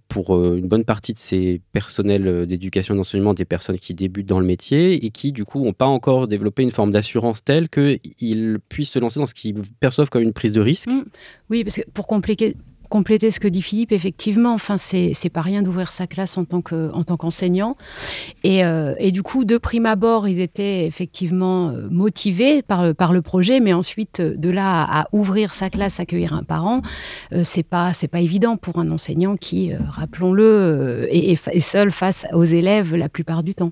pour 0.08 0.44
une 0.56 0.68
bonne 0.68 0.86
partie 0.86 1.14
de 1.14 1.20
ses 1.20 1.62
personnels 1.72 2.48
d'éducation 2.48 2.96
et 2.96 2.98
d'enseignement 2.98 3.36
des 3.36 3.46
personnes 3.46 3.78
qui 3.78 3.94
débutent 3.94 4.28
dans 4.28 4.40
le 4.40 4.46
métier 4.46 5.06
et 5.06 5.12
qui 5.12 5.32
du 5.32 5.46
coup 5.46 5.64
n'ont 5.64 5.74
pas 5.74 5.86
encore 5.86 6.28
développé 6.28 6.64
une 6.64 6.72
forme 6.72 6.92
d'assurance 6.92 7.44
telle 7.44 7.70
qu'ils 7.70 8.58
puissent 8.70 8.92
se 8.92 9.00
lancer 9.00 9.20
dans 9.20 9.28
ce 9.28 9.36
qu'ils 9.36 9.62
perçoivent 9.80 10.10
comme 10.10 10.24
une 10.24 10.34
prise 10.34 10.54
de 10.54 10.62
risque. 10.62 10.90
Mm. 10.90 11.04
Oui, 11.52 11.64
parce 11.64 11.76
que 11.76 11.90
pour 11.94 12.08
compliquer- 12.08 12.56
compléter 12.90 13.32
ce 13.32 13.40
que 13.40 13.48
dit 13.48 13.62
Philippe, 13.62 13.92
effectivement, 13.92 14.54
enfin, 14.54 14.78
c'est 14.78 15.30
pas 15.32 15.42
rien 15.42 15.62
d'ouvrir 15.62 15.92
sa 15.92 16.08
classe 16.08 16.38
en 16.38 16.46
tant 16.46 16.62
que- 16.62 16.92
en 16.94 17.04
tant 17.04 17.18
qu'enseignant. 17.18 17.76
et, 18.44 18.64
euh, 18.66 18.96
et 19.00 19.12
du 19.12 19.24
coup, 19.24 19.46
de 19.46 19.58
prime 19.58 19.86
abord, 19.86 20.28
ils 20.28 20.40
étaient 20.40 20.86
effectivement 20.86 21.70
euh, 21.70 21.88
motivés 21.90 22.62
par 22.62 22.84
le, 22.84 23.22
projet, 23.22 23.60
mais 23.60 23.74
ensuite, 23.74 24.22
de 24.22 24.50
là 24.50 24.84
à, 24.84 25.08
ouvrir 25.12 25.54
sa 25.54 25.70
classe, 25.70 26.00
accueillir 26.00 26.34
un 26.34 26.44
parent, 26.44 26.82
euh, 27.34 27.42
c'est 27.44 27.64
pas 27.64 27.92
pas 28.12 28.20
évident 28.22 28.58
pour 28.58 28.80
un 28.80 28.90
enseignant 28.92 29.36
qui, 29.36 29.72
rappelons-le, 29.74 31.08
est, 31.12 31.60
seul 31.60 31.92
face 31.92 32.26
aux 32.34 32.44
élèves 32.44 32.96
la 32.96 33.10
plupart 33.10 33.44
du 33.44 33.54
temps. 33.54 33.72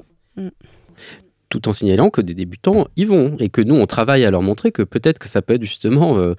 Tout 1.49 1.67
en 1.67 1.73
signalant 1.73 2.09
que 2.09 2.21
des 2.21 2.33
débutants 2.33 2.87
y 2.95 3.05
vont 3.05 3.35
et 3.39 3.49
que 3.49 3.61
nous 3.61 3.75
on 3.75 3.85
travaille 3.85 4.25
à 4.25 4.31
leur 4.31 4.41
montrer 4.41 4.71
que 4.71 4.83
peut-être 4.83 5.19
que 5.19 5.27
ça 5.27 5.41
peut 5.41 5.55
être 5.55 5.63
justement 5.63 6.17
euh, 6.17 6.33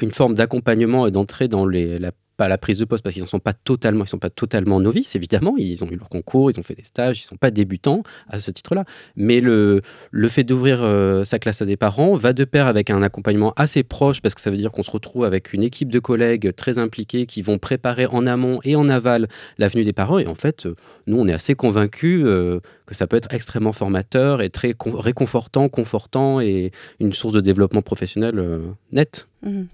une 0.00 0.12
forme 0.12 0.34
d'accompagnement 0.34 1.06
et 1.06 1.10
d'entrée 1.10 1.48
dans 1.48 1.66
les, 1.66 1.98
la, 1.98 2.12
pas 2.36 2.48
la 2.48 2.58
prise 2.58 2.78
de 2.78 2.84
poste 2.84 3.02
parce 3.02 3.12
qu'ils 3.12 3.22
ne 3.22 3.28
sont 3.28 3.38
pas 3.40 3.52
totalement 3.52 4.04
ils 4.04 4.08
sont 4.08 4.18
pas 4.18 4.30
totalement 4.30 4.80
novices 4.80 5.14
évidemment 5.16 5.54
ils 5.58 5.84
ont 5.84 5.90
eu 5.90 5.96
leur 5.96 6.08
concours 6.08 6.50
ils 6.50 6.58
ont 6.58 6.62
fait 6.62 6.74
des 6.74 6.82
stages 6.84 7.20
ils 7.20 7.24
sont 7.24 7.36
pas 7.36 7.50
débutants 7.50 8.02
à 8.28 8.40
ce 8.40 8.50
titre-là 8.50 8.84
mais 9.16 9.40
le, 9.40 9.82
le 10.10 10.28
fait 10.28 10.44
d'ouvrir 10.44 10.80
euh, 10.82 11.24
sa 11.24 11.38
classe 11.38 11.60
à 11.62 11.66
des 11.66 11.76
parents 11.76 12.14
va 12.14 12.32
de 12.32 12.44
pair 12.44 12.66
avec 12.66 12.90
un 12.90 13.02
accompagnement 13.02 13.52
assez 13.56 13.82
proche 13.82 14.20
parce 14.20 14.34
que 14.34 14.40
ça 14.40 14.50
veut 14.50 14.56
dire 14.56 14.72
qu'on 14.72 14.82
se 14.82 14.90
retrouve 14.90 15.24
avec 15.24 15.52
une 15.52 15.62
équipe 15.62 15.90
de 15.90 15.98
collègues 15.98 16.54
très 16.54 16.78
impliqués 16.78 17.26
qui 17.26 17.42
vont 17.42 17.58
préparer 17.58 18.06
en 18.06 18.26
amont 18.26 18.60
et 18.64 18.76
en 18.76 18.88
aval 18.88 19.28
la 19.58 19.68
venue 19.68 19.84
des 19.84 19.92
parents 19.92 20.18
et 20.18 20.26
en 20.26 20.34
fait 20.34 20.66
euh, 20.66 20.74
nous 21.06 21.18
on 21.18 21.28
est 21.28 21.32
assez 21.34 21.54
convaincus 21.54 22.22
euh, 22.24 22.60
que 22.86 22.94
ça 22.94 23.06
peut 23.06 23.16
être 23.16 23.32
extrêmement 23.34 23.72
formateur 23.72 24.42
et 24.42 24.50
très 24.50 24.72
con- 24.72 24.96
réconfortant, 24.98 25.68
confortant 25.68 26.40
et 26.40 26.70
une 26.98 27.12
source 27.12 27.34
de 27.34 27.40
développement 27.40 27.82
professionnel 27.82 28.42
net. 28.90 29.28
Mhm. 29.42 29.66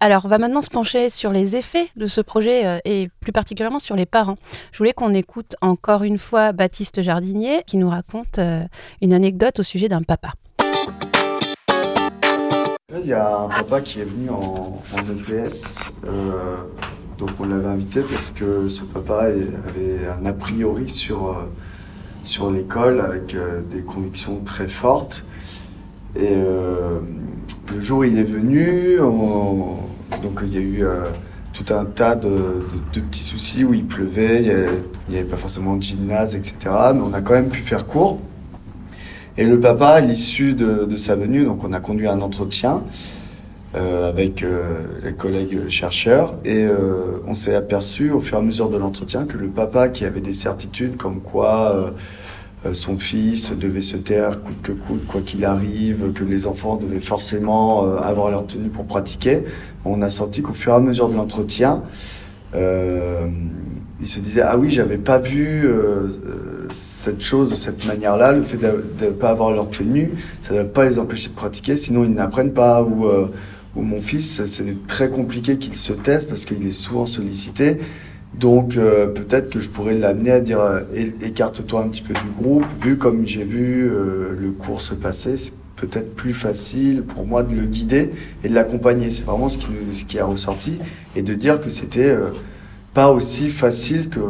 Alors, 0.00 0.24
on 0.24 0.28
va 0.28 0.38
maintenant 0.38 0.62
se 0.62 0.70
pencher 0.70 1.08
sur 1.08 1.32
les 1.32 1.56
effets 1.56 1.88
de 1.96 2.06
ce 2.06 2.20
projet 2.20 2.64
euh, 2.66 2.78
et 2.84 3.08
plus 3.20 3.32
particulièrement 3.32 3.80
sur 3.80 3.96
les 3.96 4.06
parents. 4.06 4.36
Je 4.70 4.78
voulais 4.78 4.92
qu'on 4.92 5.12
écoute 5.12 5.56
encore 5.60 6.04
une 6.04 6.18
fois 6.18 6.52
Baptiste 6.52 7.02
Jardinier 7.02 7.62
qui 7.66 7.78
nous 7.78 7.90
raconte 7.90 8.38
euh, 8.38 8.62
une 9.02 9.12
anecdote 9.12 9.58
au 9.58 9.62
sujet 9.64 9.88
d'un 9.88 10.02
papa. 10.02 10.30
Il 13.00 13.06
y 13.06 13.12
a 13.12 13.38
un 13.38 13.48
papa 13.48 13.80
qui 13.80 14.00
est 14.00 14.04
venu 14.04 14.30
en, 14.30 14.80
en 14.94 14.98
EPS, 14.98 15.80
euh, 16.06 16.56
donc 17.18 17.30
on 17.40 17.46
l'avait 17.46 17.66
invité 17.68 18.00
parce 18.00 18.30
que 18.30 18.68
ce 18.68 18.82
papa 18.82 19.24
avait 19.24 20.06
un 20.20 20.26
a 20.26 20.32
priori 20.32 20.88
sur, 20.88 21.36
sur 22.22 22.50
l'école 22.50 23.00
avec 23.00 23.36
des 23.70 23.82
convictions 23.82 24.40
très 24.44 24.68
fortes. 24.68 25.24
Et 26.16 26.34
le 26.34 27.80
jour 27.80 28.00
où 28.00 28.04
il 28.04 28.18
est 28.18 28.22
venu, 28.24 29.00
on- 29.00 29.76
donc 30.22 30.40
il 30.42 30.54
y 30.54 30.56
a 30.56 30.60
eu 30.60 30.84
euh, 30.84 31.10
tout 31.52 31.72
un 31.72 31.84
tas 31.84 32.14
de, 32.14 32.64
petits 32.92 33.22
soucis 33.22 33.64
où 33.64 33.74
il 33.74 33.84
pleuvait, 33.84 34.42
il 34.42 35.12
n'y 35.12 35.18
avait 35.18 35.28
pas 35.28 35.36
forcément 35.36 35.76
de 35.76 35.82
gymnase, 35.82 36.34
etc. 36.34 36.56
Mais 36.94 37.00
on 37.00 37.12
a 37.14 37.20
quand 37.20 37.34
même 37.34 37.50
pu 37.50 37.60
faire 37.60 37.86
court. 37.86 38.20
Et 39.36 39.44
le 39.44 39.60
papa, 39.60 39.88
à 39.88 40.00
l'issue 40.00 40.54
de, 40.54 40.96
sa 40.96 41.14
venue, 41.14 41.44
donc 41.44 41.62
on 41.64 41.72
a 41.72 41.80
conduit 41.80 42.08
un 42.08 42.20
entretien 42.20 42.82
euh, 43.74 44.08
avec 44.08 44.42
euh, 44.42 44.86
les 45.04 45.12
collègues 45.12 45.68
chercheurs 45.68 46.36
et 46.44 46.66
on 47.26 47.34
s'est 47.34 47.54
aperçu 47.54 48.10
au 48.10 48.20
fur 48.20 48.38
et 48.38 48.40
à 48.40 48.42
mesure 48.42 48.68
de 48.68 48.76
l'entretien 48.76 49.24
que 49.24 49.36
le 49.36 49.48
papa 49.48 49.88
qui 49.88 50.04
avait 50.04 50.20
des 50.20 50.32
certitudes 50.32 50.96
comme 50.96 51.20
quoi 51.20 51.92
son 52.72 52.96
fils 52.96 53.52
devait 53.56 53.82
se 53.82 53.96
taire 53.96 54.42
coûte 54.42 54.62
que 54.62 54.72
coûte, 54.72 55.06
quoi 55.06 55.20
qu'il 55.20 55.44
arrive, 55.44 56.12
que 56.12 56.24
les 56.24 56.46
enfants 56.46 56.76
devaient 56.76 57.00
forcément 57.00 57.86
euh, 57.86 57.98
avoir 57.98 58.30
leur 58.30 58.46
tenue 58.46 58.68
pour 58.68 58.84
pratiquer, 58.84 59.44
on 59.84 60.02
a 60.02 60.10
senti 60.10 60.42
qu'au 60.42 60.54
fur 60.54 60.72
et 60.72 60.76
à 60.76 60.80
mesure 60.80 61.08
de 61.08 61.14
l'entretien, 61.14 61.82
euh, 62.54 63.26
il 64.00 64.06
se 64.06 64.20
disait 64.20 64.42
ah 64.42 64.56
oui 64.56 64.70
j'avais 64.70 64.98
pas 64.98 65.18
vu 65.18 65.66
euh, 65.66 65.70
euh, 65.70 66.66
cette 66.70 67.20
chose 67.20 67.50
de 67.50 67.54
cette 67.56 67.86
manière-là. 67.86 68.32
Le 68.32 68.42
fait 68.42 68.56
de 68.56 68.84
ne 69.02 69.10
pas 69.10 69.30
avoir 69.30 69.52
leur 69.52 69.68
tenue 69.70 70.12
ça 70.42 70.54
ne 70.54 70.58
va 70.58 70.64
pas 70.64 70.88
les 70.88 70.98
empêcher 70.98 71.28
de 71.28 71.34
pratiquer 71.34 71.76
sinon 71.76 72.04
ils 72.04 72.12
n'apprennent 72.12 72.52
pas. 72.52 72.82
Ou 72.82 73.06
euh, 73.06 73.26
mon 73.74 74.00
fils 74.00 74.44
c'est 74.44 74.86
très 74.86 75.08
compliqué 75.08 75.56
qu'il 75.58 75.76
se 75.76 75.92
taise 75.92 76.24
parce 76.24 76.44
qu'il 76.44 76.66
est 76.66 76.72
souvent 76.72 77.06
sollicité 77.06 77.78
donc 78.34 78.76
euh, 78.76 79.06
peut-être 79.06 79.50
que 79.50 79.60
je 79.60 79.68
pourrais 79.68 79.94
l'amener 79.94 80.30
à 80.30 80.40
dire 80.40 80.60
euh, 80.60 80.80
écarte-toi 81.22 81.82
un 81.82 81.88
petit 81.88 82.02
peu 82.02 82.14
du 82.14 82.30
groupe. 82.40 82.64
Vu 82.80 82.96
comme 82.96 83.26
j'ai 83.26 83.44
vu 83.44 83.90
euh, 83.90 84.36
le 84.38 84.50
cours 84.50 84.80
se 84.80 84.94
passer 84.94 85.36
c'est 85.36 85.52
peut-être 85.76 86.14
plus 86.14 86.32
facile 86.32 87.02
pour 87.02 87.26
moi 87.26 87.42
de 87.42 87.54
le 87.54 87.62
guider 87.62 88.10
et 88.44 88.48
de 88.48 88.54
l'accompagner. 88.54 89.10
C'est 89.10 89.24
vraiment 89.24 89.48
ce 89.48 89.58
qui 89.58 89.68
ce 89.92 90.04
qui 90.04 90.18
a 90.18 90.24
ressorti. 90.24 90.78
Et 91.16 91.22
de 91.22 91.34
dire 91.34 91.60
que 91.60 91.70
c'était 91.70 92.14
pas 92.94 93.10
aussi 93.10 93.48
facile 93.48 94.08
que 94.08 94.20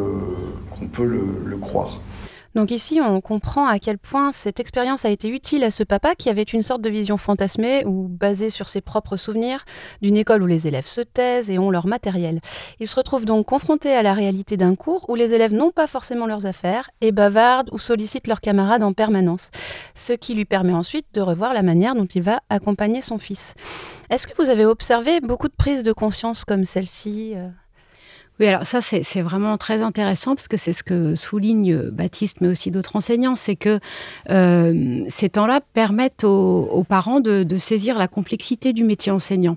qu'on 0.70 0.86
peut 0.86 1.06
le 1.06 1.56
croire. 1.56 2.00
Donc 2.54 2.70
ici, 2.70 3.00
on 3.00 3.20
comprend 3.20 3.66
à 3.66 3.78
quel 3.78 3.98
point 3.98 4.32
cette 4.32 4.58
expérience 4.58 5.04
a 5.04 5.10
été 5.10 5.28
utile 5.28 5.64
à 5.64 5.70
ce 5.70 5.82
papa 5.82 6.14
qui 6.14 6.28
avait 6.28 6.42
une 6.42 6.62
sorte 6.62 6.82
de 6.82 6.88
vision 6.88 7.16
fantasmée 7.16 7.84
ou 7.84 8.08
basée 8.08 8.50
sur 8.50 8.68
ses 8.68 8.80
propres 8.80 9.16
souvenirs 9.16 9.64
d'une 10.02 10.16
école 10.16 10.42
où 10.42 10.46
les 10.46 10.66
élèves 10.66 10.86
se 10.86 11.00
taisent 11.00 11.50
et 11.50 11.58
ont 11.58 11.70
leur 11.70 11.86
matériel. 11.86 12.40
Il 12.80 12.88
se 12.88 12.96
retrouve 12.96 13.26
donc 13.26 13.46
confronté 13.46 13.92
à 13.92 14.02
la 14.02 14.14
réalité 14.14 14.56
d'un 14.56 14.74
cours 14.74 15.08
où 15.08 15.14
les 15.14 15.34
élèves 15.34 15.52
n'ont 15.52 15.70
pas 15.70 15.86
forcément 15.86 16.26
leurs 16.26 16.46
affaires 16.46 16.90
et 17.00 17.12
bavardent 17.12 17.70
ou 17.72 17.78
sollicitent 17.78 18.26
leurs 18.26 18.40
camarades 18.40 18.82
en 18.82 18.92
permanence, 18.92 19.50
ce 19.94 20.12
qui 20.12 20.34
lui 20.34 20.44
permet 20.44 20.72
ensuite 20.72 21.06
de 21.12 21.20
revoir 21.20 21.54
la 21.54 21.62
manière 21.62 21.94
dont 21.94 22.06
il 22.06 22.22
va 22.22 22.40
accompagner 22.48 23.02
son 23.02 23.18
fils. 23.18 23.54
Est-ce 24.10 24.26
que 24.26 24.42
vous 24.42 24.50
avez 24.50 24.64
observé 24.64 25.20
beaucoup 25.20 25.48
de 25.48 25.54
prises 25.56 25.82
de 25.82 25.92
conscience 25.92 26.44
comme 26.44 26.64
celle-ci 26.64 27.34
euh? 27.36 27.48
Oui, 28.40 28.46
alors 28.46 28.62
ça, 28.62 28.80
c'est 28.80 29.20
vraiment 29.20 29.58
très 29.58 29.82
intéressant 29.82 30.36
parce 30.36 30.46
que 30.46 30.56
c'est 30.56 30.72
ce 30.72 30.84
que 30.84 31.16
souligne 31.16 31.72
euh, 31.72 31.90
Baptiste, 31.90 32.36
mais 32.40 32.48
aussi 32.48 32.70
d'autres 32.70 32.94
enseignants, 32.94 33.34
c'est 33.34 33.56
que 33.56 33.80
euh, 34.30 35.04
ces 35.08 35.28
temps-là 35.28 35.60
permettent 35.74 36.24
aux, 36.24 36.84
parents 36.88 37.20
de, 37.20 37.44
saisir 37.56 37.98
la 37.98 38.06
complexité 38.06 38.72
du 38.72 38.84
métier 38.84 39.10
enseignant, 39.10 39.56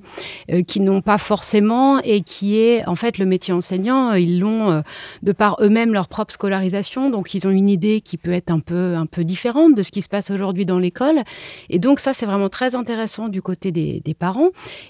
euh, 0.51 0.63
qui 0.63 0.79
n'ont 0.79 1.01
pas 1.01 1.19
forcément 1.19 1.99
et 1.99 2.21
qui 2.21 2.57
est, 2.57 2.87
en 2.87 2.95
fait, 2.95 3.19
le 3.19 3.25
métier 3.25 3.53
enseignant, 3.53 4.11
euh, 4.11 4.19
ils 4.19 4.39
l'ont 4.39 4.81
de 5.21 5.31
par 5.31 5.57
eux-mêmes 5.61 5.93
leur 5.93 6.07
propre 6.07 6.33
scolarisation, 6.33 7.09
donc 7.09 7.33
ils 7.35 7.47
ont 7.47 7.51
une 7.51 7.69
idée 7.69 8.01
qui 8.01 8.17
peut 8.17 8.31
être 8.31 8.49
un 8.49 8.59
peu, 8.59 8.95
un 8.95 9.05
peu 9.05 9.23
différente 9.23 9.75
de 9.75 9.83
ce 9.83 9.91
qui 9.91 10.01
se 10.01 10.09
passe 10.09 10.31
aujourd'hui 10.31 10.65
dans 10.65 10.79
l'école. 10.79 11.21
Et 11.69 11.77
donc 11.77 11.99
ça, 11.99 12.13
c'est 12.13 12.25
vraiment 12.25 12.49
très 12.49 12.75
intéressant 12.75 13.27
du 13.27 13.41
côté 13.41 13.71
des, 13.71 14.01
parents. 14.17 14.49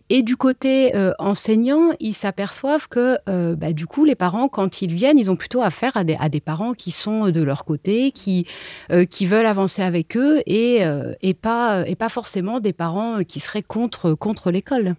Et 0.10 0.24
du 0.24 0.36
côté 0.38 0.92
enseignant, 1.20 1.92
ils 2.00 2.14
s'aperçoivent 2.14 2.88
que 2.88 3.18
bah, 3.56 3.74
du 3.82 3.88
coup, 3.88 4.06
les 4.06 4.14
parents, 4.14 4.48
quand 4.48 4.84
ils 4.84 4.94
viennent, 4.94 5.18
ils 5.18 5.32
ont 5.32 5.36
plutôt 5.36 5.64
affaire 5.64 5.98
à 5.98 6.04
des, 6.04 6.40
parents 6.40 6.76
qui 6.76 6.92
sont 6.92 7.32
de 7.32 7.42
leur 7.42 7.66
côté, 7.66 8.12
qui, 8.12 8.46
euh, 8.92 9.06
qui 9.06 9.26
veulent 9.26 9.48
avancer 9.48 9.82
avec 9.82 10.16
eux 10.16 10.44
et, 10.46 10.86
euh, 10.86 11.16
et, 11.24 11.34
pas, 11.34 11.84
et 11.88 11.96
pas 11.96 12.08
forcément 12.08 12.60
des 12.60 12.74
parents 12.74 13.24
qui 13.24 13.40
seraient 13.40 13.64
contre, 13.64 14.14
contre 14.14 14.52
l'école. 14.52 14.94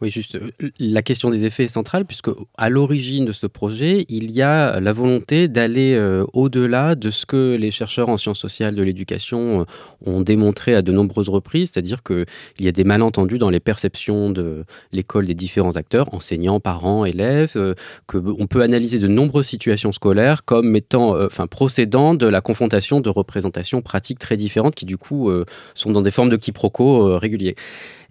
Oui, 0.00 0.10
juste, 0.10 0.36
euh, 0.36 0.50
la 0.78 1.02
question 1.02 1.30
des 1.30 1.44
effets 1.44 1.64
est 1.64 1.68
centrale 1.68 2.04
puisque 2.04 2.30
à 2.58 2.68
l'origine 2.68 3.24
de 3.24 3.32
ce 3.32 3.46
projet, 3.46 4.04
il 4.08 4.30
y 4.30 4.42
a 4.42 4.80
la 4.80 4.92
volonté 4.92 5.48
d'aller 5.48 5.94
euh, 5.94 6.24
au-delà 6.32 6.94
de 6.94 7.10
ce 7.10 7.26
que 7.26 7.54
les 7.54 7.70
chercheurs 7.70 8.08
en 8.08 8.16
sciences 8.16 8.38
sociales 8.38 8.74
de 8.74 8.82
l'éducation 8.82 9.60
euh, 9.60 9.64
ont 10.04 10.20
démontré 10.20 10.74
à 10.74 10.82
de 10.82 10.92
nombreuses 10.92 11.28
reprises, 11.28 11.70
c'est-à-dire 11.72 12.02
qu'il 12.02 12.26
y 12.60 12.68
a 12.68 12.72
des 12.72 12.84
malentendus 12.84 13.38
dans 13.38 13.50
les 13.50 13.60
perceptions 13.60 14.30
de 14.30 14.64
l'école 14.92 15.26
des 15.26 15.34
différents 15.34 15.76
acteurs, 15.76 16.12
enseignants, 16.12 16.60
parents, 16.60 17.04
élèves, 17.04 17.52
euh, 17.56 17.74
que 18.06 18.18
on 18.38 18.46
peut 18.46 18.62
analyser 18.62 18.98
de 18.98 19.08
nombreuses 19.08 19.46
situations 19.46 19.92
scolaires 19.92 20.44
comme 20.44 20.74
étant, 20.76 21.16
enfin, 21.24 21.46
procédant 21.46 22.14
de 22.14 22.26
la 22.26 22.40
confrontation 22.40 23.00
de 23.00 23.08
représentations 23.08 23.82
pratiques 23.82 24.18
très 24.18 24.36
différentes 24.36 24.74
qui 24.74 24.86
du 24.86 24.96
coup 24.96 25.30
sont 25.74 25.90
dans 25.90 26.02
des 26.02 26.10
formes 26.10 26.30
de 26.30 26.36
quiproquos 26.36 27.08
euh, 27.08 27.16
réguliers. 27.16 27.54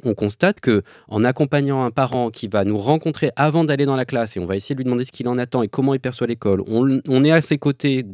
On 0.03 0.13
constate 0.13 0.59
que 0.59 0.83
en 1.07 1.23
accompagnant 1.23 1.83
un 1.83 1.91
parent 1.91 2.29
qui 2.29 2.47
va 2.47 2.63
nous 2.63 2.77
rencontrer 2.77 3.31
avant 3.35 3.63
d'aller 3.63 3.85
dans 3.85 3.95
la 3.95 4.05
classe 4.05 4.37
et 4.37 4.39
on 4.39 4.45
va 4.45 4.55
essayer 4.55 4.75
de 4.75 4.79
lui 4.79 4.85
demander 4.85 5.05
ce 5.05 5.11
qu'il 5.11 5.27
en 5.27 5.37
attend 5.37 5.63
et 5.63 5.67
comment 5.67 5.93
il 5.93 5.99
perçoit 5.99 6.27
l'école, 6.27 6.61
on, 6.67 6.99
on 7.07 7.23
est 7.23 7.31
à 7.31 7.41
ses 7.41 7.57
côtés 7.57 8.05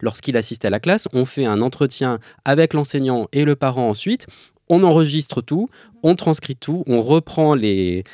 lorsqu'il 0.00 0.36
assiste 0.36 0.64
à 0.64 0.70
la 0.70 0.80
classe, 0.80 1.08
on 1.12 1.24
fait 1.24 1.44
un 1.44 1.62
entretien 1.62 2.18
avec 2.44 2.74
l'enseignant 2.74 3.28
et 3.32 3.44
le 3.44 3.56
parent 3.56 3.88
ensuite, 3.88 4.26
on 4.68 4.82
enregistre 4.82 5.40
tout, 5.40 5.68
on 6.02 6.14
transcrit 6.14 6.56
tout, 6.56 6.84
on 6.86 7.02
reprend 7.02 7.54
les, 7.54 8.04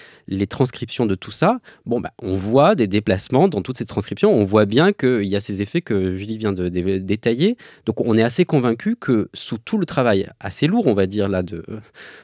transcriptions 0.48 1.06
de 1.06 1.14
tout 1.14 1.30
ça. 1.30 1.58
Bon, 1.86 2.00
bah, 2.00 2.12
on 2.22 2.36
voit 2.36 2.74
des 2.74 2.86
déplacements 2.86 3.48
dans 3.48 3.62
toutes 3.62 3.78
ces 3.78 3.86
transcriptions, 3.86 4.32
on 4.32 4.44
voit 4.44 4.64
bien 4.64 4.92
qu'il 4.92 5.24
y 5.24 5.36
a 5.36 5.40
ces 5.40 5.62
effets 5.62 5.80
que 5.80 6.16
Julie 6.16 6.38
vient 6.38 6.52
de 6.52 6.68
dé- 6.68 7.00
détailler. 7.00 7.56
Donc 7.86 8.00
on 8.00 8.16
est 8.16 8.22
assez 8.22 8.44
convaincu 8.44 8.96
que 8.96 9.28
sous 9.34 9.58
tout 9.58 9.78
le 9.78 9.86
travail 9.86 10.28
assez 10.40 10.66
lourd, 10.66 10.86
on 10.86 10.94
va 10.94 11.06
dire, 11.06 11.28
là, 11.28 11.42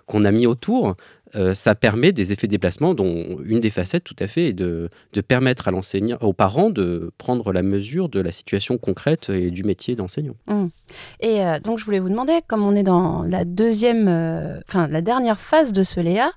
qu'on 0.07 0.25
a 0.25 0.31
mis 0.31 0.47
autour, 0.47 0.97
euh, 1.37 1.55
ça 1.55 1.75
permet 1.75 2.13
des 2.13 2.33
effets 2.33 2.47
de 2.47 2.53
déplacement 2.53 2.95
dont 2.95 3.39
une 3.45 3.61
des 3.61 3.71
facettes 3.71 4.05
tout 4.05 4.17
à 4.19 4.29
fait 4.29 4.49
est 4.49 4.53
de, 4.53 4.91
permettre 5.27 5.69
à 5.69 5.71
l'enseignant, 5.71 6.19
aux 6.21 6.33
parents 6.33 6.71
de 6.71 7.13
prendre 7.19 7.53
la 7.53 7.63
mesure 7.63 8.09
de 8.09 8.21
la 8.21 8.33
situation 8.33 8.79
concrète 8.79 9.31
et 9.31 9.51
du 9.51 9.63
métier 9.63 9.97
d'enseignant. 9.97 10.35
Et 11.21 11.45
euh, 11.45 11.61
donc, 11.61 11.79
je 11.79 11.85
voulais 11.85 12.01
vous 12.01 12.09
demander, 12.09 12.41
comme 12.47 12.63
on 12.63 12.75
est 12.75 12.83
dans 12.83 13.23
la 13.23 13.45
deuxième, 13.45 14.09
euh, 14.09 14.61
enfin 14.69 14.89
la 14.89 15.01
dernière 15.03 15.39
phase 15.39 15.73
de 15.73 15.83
ce 15.83 16.01
Léa, 16.01 16.33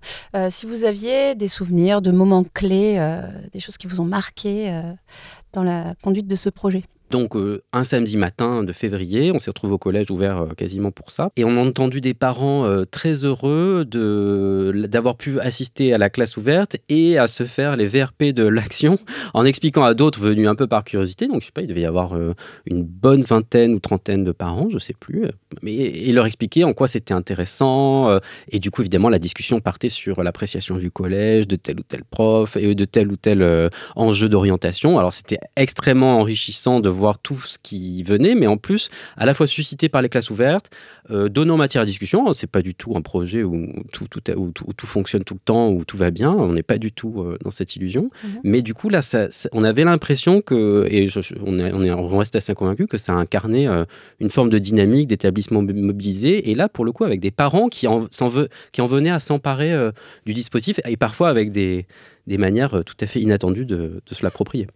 si 0.49 0.65
vous 0.65 0.83
aviez 0.83 1.35
des 1.35 1.47
souvenirs 1.47 2.01
de 2.01 2.11
moments 2.11 2.43
clés, 2.53 2.99
des 3.51 3.59
choses 3.59 3.77
qui 3.77 3.87
vous 3.87 4.01
ont 4.01 4.05
marqué 4.05 4.81
dans 5.53 5.63
la 5.63 5.95
conduite 6.01 6.27
de 6.27 6.35
ce 6.35 6.49
projet? 6.49 6.83
Donc 7.11 7.35
euh, 7.35 7.61
un 7.73 7.83
samedi 7.83 8.17
matin 8.17 8.63
de 8.63 8.73
février, 8.73 9.31
on 9.31 9.37
s'est 9.37 9.51
retrouvé 9.51 9.73
au 9.73 9.77
collège 9.77 10.09
ouvert 10.09 10.41
euh, 10.41 10.47
quasiment 10.57 10.89
pour 10.89 11.11
ça. 11.11 11.29
Et 11.37 11.43
on 11.43 11.57
a 11.57 11.61
entendu 11.61 12.01
des 12.01 12.15
parents 12.15 12.65
euh, 12.65 12.85
très 12.85 13.23
heureux 13.23 13.85
d'avoir 13.85 15.15
pu 15.15 15.39
assister 15.39 15.93
à 15.93 15.99
la 15.99 16.09
classe 16.09 16.37
ouverte 16.37 16.77
et 16.89 17.19
à 17.19 17.27
se 17.27 17.43
faire 17.43 17.77
les 17.77 17.85
VRP 17.85 18.33
de 18.33 18.43
l'action 18.43 18.97
en 19.35 19.45
expliquant 19.45 19.83
à 19.83 19.93
d'autres 19.93 20.19
venus 20.19 20.47
un 20.47 20.55
peu 20.55 20.65
par 20.65 20.83
curiosité. 20.83 21.27
Donc 21.27 21.41
je 21.41 21.47
sais 21.47 21.51
pas, 21.51 21.61
il 21.61 21.67
devait 21.67 21.81
y 21.81 21.85
avoir 21.85 22.17
une 22.65 22.83
bonne 22.83 23.21
vingtaine 23.21 23.75
ou 23.75 23.79
trentaine 23.79 24.23
de 24.23 24.31
parents, 24.31 24.69
je 24.71 24.79
sais 24.79 24.95
plus. 24.99 25.25
Mais, 25.61 25.73
et 25.73 26.11
leur 26.13 26.25
expliquer 26.25 26.63
en 26.63 26.73
quoi 26.73 26.87
c'était 26.87 27.13
intéressant. 27.13 28.17
et 28.49 28.59
du 28.59 28.71
coup, 28.71 28.81
évidemment, 28.81 29.09
la 29.09 29.19
discussion 29.19 29.59
partait 29.59 29.89
sur 29.89 30.23
l'appréciation 30.23 30.77
du 30.77 30.89
collège, 30.89 31.47
de 31.47 31.55
tel 31.55 31.79
ou 31.79 31.83
tel 31.83 32.03
prof 32.03 32.57
et 32.57 32.73
de 32.73 32.85
tel 32.85 33.11
ou 33.11 33.17
tel 33.17 33.69
enjeu 33.95 34.29
d'orientation. 34.29 34.97
Alors 34.97 35.13
c'était 35.13 35.39
extrêmement 35.55 36.19
enrichissant 36.19 36.79
de 36.79 36.89
voir 36.89 37.02
voir 37.03 37.19
tout 37.19 37.37
ce 37.41 37.57
qui 37.61 38.01
venait, 38.03 38.33
mais 38.33 38.47
en 38.47 38.55
plus, 38.55 38.89
à 39.17 39.25
la 39.25 39.33
fois 39.33 39.45
suscité 39.45 39.89
par 39.89 40.01
les 40.01 40.07
classes 40.07 40.29
ouvertes, 40.29 40.69
euh, 41.11 41.27
donnant 41.27 41.57
matière 41.57 41.83
à 41.83 41.85
discussion. 41.85 42.31
C'est 42.31 42.47
pas 42.49 42.61
du 42.61 42.73
tout 42.75 42.95
un 42.95 43.01
projet 43.01 43.43
où 43.43 43.53
tout, 43.91 44.07
tout, 44.07 44.21
où 44.37 44.51
tout, 44.51 44.63
où 44.67 44.73
tout 44.73 44.87
fonctionne 44.87 45.25
tout 45.25 45.33
le 45.33 45.41
temps, 45.43 45.69
où 45.69 45.83
tout 45.83 45.97
va 45.97 46.11
bien. 46.11 46.31
On 46.31 46.53
n'est 46.53 46.63
pas 46.63 46.77
du 46.77 46.93
tout 46.93 47.13
euh, 47.21 47.37
dans 47.43 47.51
cette 47.51 47.75
illusion. 47.75 48.09
Mhm. 48.23 48.29
Mais 48.45 48.61
du 48.61 48.73
coup, 48.73 48.87
là, 48.87 49.01
ça- 49.01 49.29
ça- 49.31 49.49
on 49.51 49.65
avait 49.65 49.83
l'impression 49.83 50.39
que, 50.41 50.87
et 50.89 51.09
je- 51.09 51.19
je- 51.21 51.35
on, 51.45 51.59
est, 51.59 51.73
on, 51.73 51.83
est, 51.83 51.91
on 51.91 52.17
reste 52.17 52.37
assez 52.37 52.53
convaincu 52.53 52.87
que 52.87 52.97
ça 52.97 53.13
incarnait 53.13 53.67
euh, 53.67 53.83
une 54.21 54.29
forme 54.29 54.49
de 54.49 54.59
dynamique 54.59 55.07
d'établissement 55.07 55.61
mo- 55.61 55.73
mobilisé. 55.73 56.49
Et 56.49 56.55
là, 56.55 56.69
pour 56.69 56.85
le 56.85 56.93
coup, 56.93 57.03
avec 57.03 57.19
des 57.19 57.31
parents 57.31 57.67
qui 57.67 57.85
en, 57.87 58.07
s'en 58.11 58.29
ve- 58.29 58.47
qui 58.71 58.79
en 58.79 58.87
venaient 58.87 59.09
à 59.11 59.19
s'emparer 59.19 59.73
du 60.25 60.33
dispositif 60.33 60.79
et 60.87 60.95
parfois 60.95 61.27
avec 61.29 61.51
des, 61.51 61.85
des 62.27 62.37
manières 62.37 62.83
tout 62.85 62.95
à 63.01 63.07
fait 63.07 63.19
inattendues 63.19 63.65
de, 63.65 64.01
de 64.09 64.15
se 64.15 64.23
l'approprier. 64.23 64.67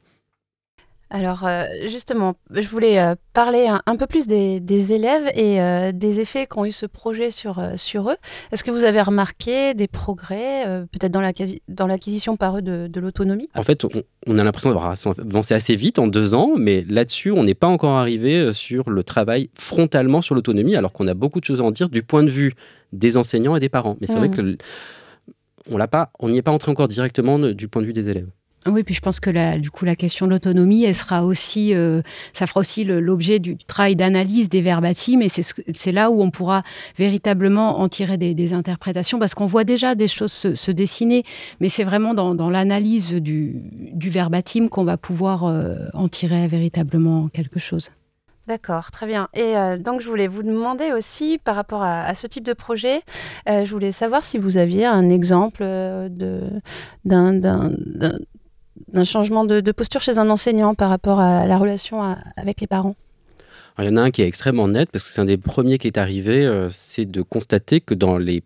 Alors 1.10 1.46
euh, 1.46 1.64
justement, 1.88 2.36
je 2.52 2.68
voulais 2.68 3.00
euh, 3.00 3.16
parler 3.34 3.68
un, 3.68 3.82
un 3.86 3.96
peu 3.96 4.08
plus 4.08 4.28
des, 4.28 4.60
des 4.60 4.92
élèves 4.92 5.30
et 5.36 5.62
euh, 5.62 5.94
des 5.94 6.20
effets 6.20 6.48
qu'ont 6.48 6.66
eu 6.66 6.72
ce 6.72 6.86
projet 6.86 7.32
sur, 7.32 7.62
sur 7.78 8.10
eux. 8.10 8.18
Est-ce 8.52 8.64
que 8.66 8.72
vous 8.72 8.84
avez 8.84 9.02
remarqué 9.02 9.74
des 9.74 9.88
progrès, 9.88 10.68
euh, 10.68 10.86
peut-être 10.92 11.14
dans 11.14 11.22
l'acquisi- 11.22 11.62
dans 11.70 11.88
l'acquisition 11.88 12.36
par 12.36 12.58
eux 12.58 12.62
de, 12.62 12.88
de 12.88 13.00
l'autonomie? 13.00 13.48
En 13.56 13.64
fait, 13.64 13.86
on, 13.86 13.90
on 14.28 14.38
a 14.38 14.44
l'impression 14.44 14.70
d'avoir 14.70 14.94
avancé 15.18 15.54
assez 15.54 15.78
vite 15.78 15.98
en 15.98 16.08
deux 16.08 16.34
ans, 16.34 16.52
mais 16.58 16.84
là-dessus, 16.90 17.32
on 17.32 17.44
n'est 17.44 17.54
pas 17.56 17.68
encore 17.68 17.92
arrivé 17.98 18.52
sur 18.54 18.90
le 18.90 19.04
travail 19.04 19.50
frontalement 19.58 20.22
sur 20.22 20.36
l'autonomie, 20.36 20.76
alors 20.76 20.92
qu'on 20.92 21.08
a 21.08 21.14
beaucoup 21.14 21.40
de 21.40 21.46
choses 21.46 21.62
à 21.62 21.64
en 21.64 21.72
dire 21.72 21.88
du 21.88 22.04
point 22.04 22.24
de 22.24 22.30
vue 22.30 22.52
des 22.92 23.16
enseignants 23.16 23.56
et 23.56 23.62
des 23.62 23.70
parents. 23.70 23.96
Mais 24.02 24.08
c'est 24.08 24.18
vrai 24.18 24.28
Mhm. 24.28 24.36
que 24.36 24.58
on 26.20 26.30
n'y 26.30 26.38
est 26.38 26.42
pas 26.42 26.52
entré 26.52 26.72
encore 26.72 26.88
directement 26.88 27.40
du 27.40 27.68
point 27.68 27.82
de 27.82 27.88
vue 27.88 27.94
des 27.94 28.10
élèves. 28.10 28.30
Oui, 28.68 28.84
puis 28.84 28.94
je 28.94 29.02
pense 29.02 29.20
que 29.20 29.30
la, 29.30 29.58
du 29.58 29.72
coup, 29.72 29.86
la 29.86 29.96
question 29.96 30.26
de 30.26 30.32
l'autonomie, 30.32 30.84
elle 30.84 30.96
sera 30.96 31.24
aussi, 31.24 31.74
euh, 31.74 32.02
ça 32.34 32.48
fera 32.48 32.60
aussi 32.60 32.84
l'objet 32.84 33.40
du 33.40 33.56
travail 33.56 33.96
d'analyse 33.96 34.50
des 34.50 34.62
verbatims, 34.62 35.22
et 35.22 35.30
c'est 35.30 35.44
ce- 35.44 35.54
c'est 35.74 35.92
là 35.92 36.10
où 36.12 36.22
on 36.22 36.32
pourra 36.32 36.64
véritablement 36.98 37.80
en 37.80 37.88
tirer 37.88 38.18
des, 38.18 38.54
interprétations, 38.54 39.20
parce 39.20 39.36
qu'on 39.36 39.46
voit 39.46 39.64
déjà 39.64 39.96
des 39.96 40.08
choses 40.08 40.32
se, 40.32 40.72
dessiner, 40.72 41.24
mais 41.60 41.70
c'est 41.70 41.84
vraiment 41.84 42.14
dans, 42.14 42.50
l'analyse 42.50 43.14
du, 43.14 43.56
du 43.94 44.10
verbatim 44.10 44.70
qu'on 44.70 44.84
va 44.84 44.98
pouvoir 44.98 45.46
euh, 45.46 45.76
en 45.94 46.08
tirer 46.08 46.48
véritablement 46.48 47.28
quelque 47.30 47.60
chose. 47.60 47.90
D'accord, 48.48 48.92
très 48.92 49.08
bien. 49.08 49.28
Et 49.34 49.58
euh, 49.58 49.78
donc, 49.78 50.00
je 50.02 50.08
voulais 50.08 50.28
vous 50.28 50.44
demander 50.44 50.94
aussi, 50.94 51.38
par 51.38 51.56
rapport 51.56 51.84
à, 51.84 52.16
ce 52.16 52.28
type 52.28 52.46
de 52.46 52.54
projet, 52.54 53.02
je 53.46 53.70
voulais 53.70 53.92
savoir 53.92 54.24
si 54.24 54.38
vous 54.38 54.58
aviez 54.58 54.86
un 54.86 55.10
exemple 55.10 55.66
d'un 57.04 57.34
d'un 58.98 59.04
changement 59.04 59.46
de, 59.46 59.72
posture 59.72 60.02
chez 60.02 60.18
un 60.18 60.30
enseignant 60.30 60.74
par 60.74 60.90
rapport 60.90 61.20
à 61.20 61.46
la 61.46 61.58
relation 61.58 62.02
avec 62.36 62.62
les 62.62 62.68
parents? 62.68 62.96
Il 63.80 63.86
y 63.86 63.90
en 63.90 63.98
a 63.98 64.02
un 64.02 64.12
qui 64.12 64.24
est 64.24 64.28
extrêmement 64.28 64.68
net, 64.68 64.90
parce 64.92 65.04
que 65.04 65.10
c'est 65.12 65.22
un 65.22 65.26
des 65.26 65.38
premiers 65.38 65.78
qui 65.78 65.86
est 65.86 66.00
arrivé, 66.00 66.46
euh, 66.46 66.68
c'est 66.72 67.06
de 67.06 67.22
constater 67.22 67.80
que 67.80 67.94
dans 67.94 68.18
les, 68.18 68.42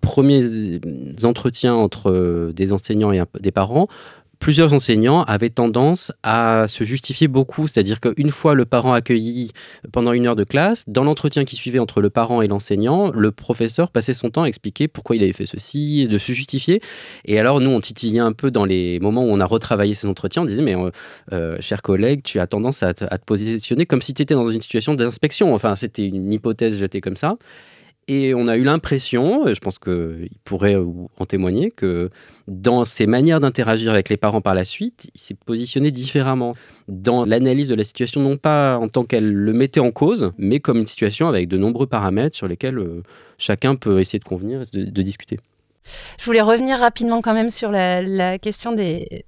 premiers 0.00 0.42
euh, 0.42 0.80
entretiens 1.22 1.74
entre 1.74 2.10
euh, 2.10 2.52
des 2.52 2.72
enseignants 2.72 3.12
et 3.12 3.20
un- 3.20 3.28
des 3.38 3.52
parents, 3.52 3.86
plusieurs 4.38 4.72
enseignants 4.72 5.22
avaient 5.24 5.50
tendance 5.50 6.12
à 6.22 6.66
se 6.68 6.84
justifier 6.84 7.28
beaucoup, 7.28 7.66
c'est-à-dire 7.66 8.00
qu'une 8.00 8.30
fois 8.30 8.54
le 8.54 8.64
parent 8.64 8.92
accueilli 8.92 9.50
pendant 9.92 10.12
une 10.12 10.26
heure 10.26 10.36
de 10.36 10.44
classe, 10.44 10.84
dans 10.86 11.04
l'entretien 11.04 11.44
qui 11.44 11.56
suivait 11.56 11.78
entre 11.78 12.00
le 12.00 12.10
parent 12.10 12.42
et 12.42 12.48
l'enseignant, 12.48 13.10
le 13.10 13.32
professeur 13.32 13.90
passait 13.90 14.14
son 14.14 14.30
temps 14.30 14.44
à 14.44 14.46
expliquer 14.46 14.88
pourquoi 14.88 15.16
il 15.16 15.22
avait 15.22 15.32
fait 15.32 15.46
ceci, 15.46 16.06
de 16.06 16.18
se 16.18 16.32
justifier. 16.32 16.80
Et 17.24 17.38
alors 17.38 17.60
nous, 17.60 17.70
on 17.70 17.80
titillait 17.80 18.20
un 18.20 18.32
peu 18.32 18.50
dans 18.50 18.64
les 18.64 19.00
moments 19.00 19.24
où 19.24 19.28
on 19.28 19.40
a 19.40 19.46
retravaillé 19.46 19.94
ces 19.94 20.06
entretiens, 20.06 20.42
on 20.42 20.46
disait 20.46 20.62
mais 20.62 20.76
euh, 20.76 20.90
euh, 21.32 21.56
cher 21.60 21.82
collègue, 21.82 22.22
tu 22.22 22.40
as 22.40 22.46
tendance 22.46 22.82
à 22.82 22.94
te, 22.94 23.04
à 23.04 23.18
te 23.18 23.24
positionner 23.24 23.86
comme 23.86 24.02
si 24.02 24.14
tu 24.14 24.22
étais 24.22 24.34
dans 24.34 24.50
une 24.50 24.60
situation 24.60 24.94
d'inspection. 24.94 25.54
Enfin, 25.54 25.76
c'était 25.76 26.06
une 26.06 26.32
hypothèse 26.32 26.78
jetée 26.78 27.00
comme 27.00 27.16
ça. 27.16 27.36
Et 28.08 28.34
on 28.34 28.46
a 28.46 28.56
eu 28.56 28.62
l'impression, 28.62 29.52
je 29.52 29.58
pense 29.58 29.80
qu'il 29.80 30.28
pourrait 30.44 30.76
en 30.76 31.26
témoigner, 31.26 31.72
que 31.72 32.10
dans 32.46 32.84
ses 32.84 33.08
manières 33.08 33.40
d'interagir 33.40 33.90
avec 33.90 34.08
les 34.08 34.16
parents 34.16 34.40
par 34.40 34.54
la 34.54 34.64
suite, 34.64 35.10
il 35.14 35.20
s'est 35.20 35.34
positionné 35.34 35.90
différemment 35.90 36.54
dans 36.86 37.24
l'analyse 37.24 37.68
de 37.68 37.74
la 37.74 37.82
situation, 37.82 38.20
non 38.20 38.36
pas 38.36 38.78
en 38.78 38.88
tant 38.88 39.04
qu'elle 39.04 39.32
le 39.32 39.52
mettait 39.52 39.80
en 39.80 39.90
cause, 39.90 40.30
mais 40.38 40.60
comme 40.60 40.78
une 40.78 40.86
situation 40.86 41.26
avec 41.26 41.48
de 41.48 41.56
nombreux 41.56 41.88
paramètres 41.88 42.36
sur 42.36 42.46
lesquels 42.46 42.78
euh, 42.78 43.02
chacun 43.38 43.74
peut 43.74 43.98
essayer 43.98 44.20
de 44.20 44.24
convenir 44.24 44.62
et 44.62 44.66
de, 44.72 44.88
de 44.88 45.02
discuter. 45.02 45.38
Je 46.18 46.24
voulais 46.24 46.40
revenir 46.40 46.78
rapidement 46.78 47.20
quand 47.22 47.34
même 47.34 47.50
sur 47.50 47.70
la, 47.70 48.38
question 48.38 48.72
des, 48.72 49.24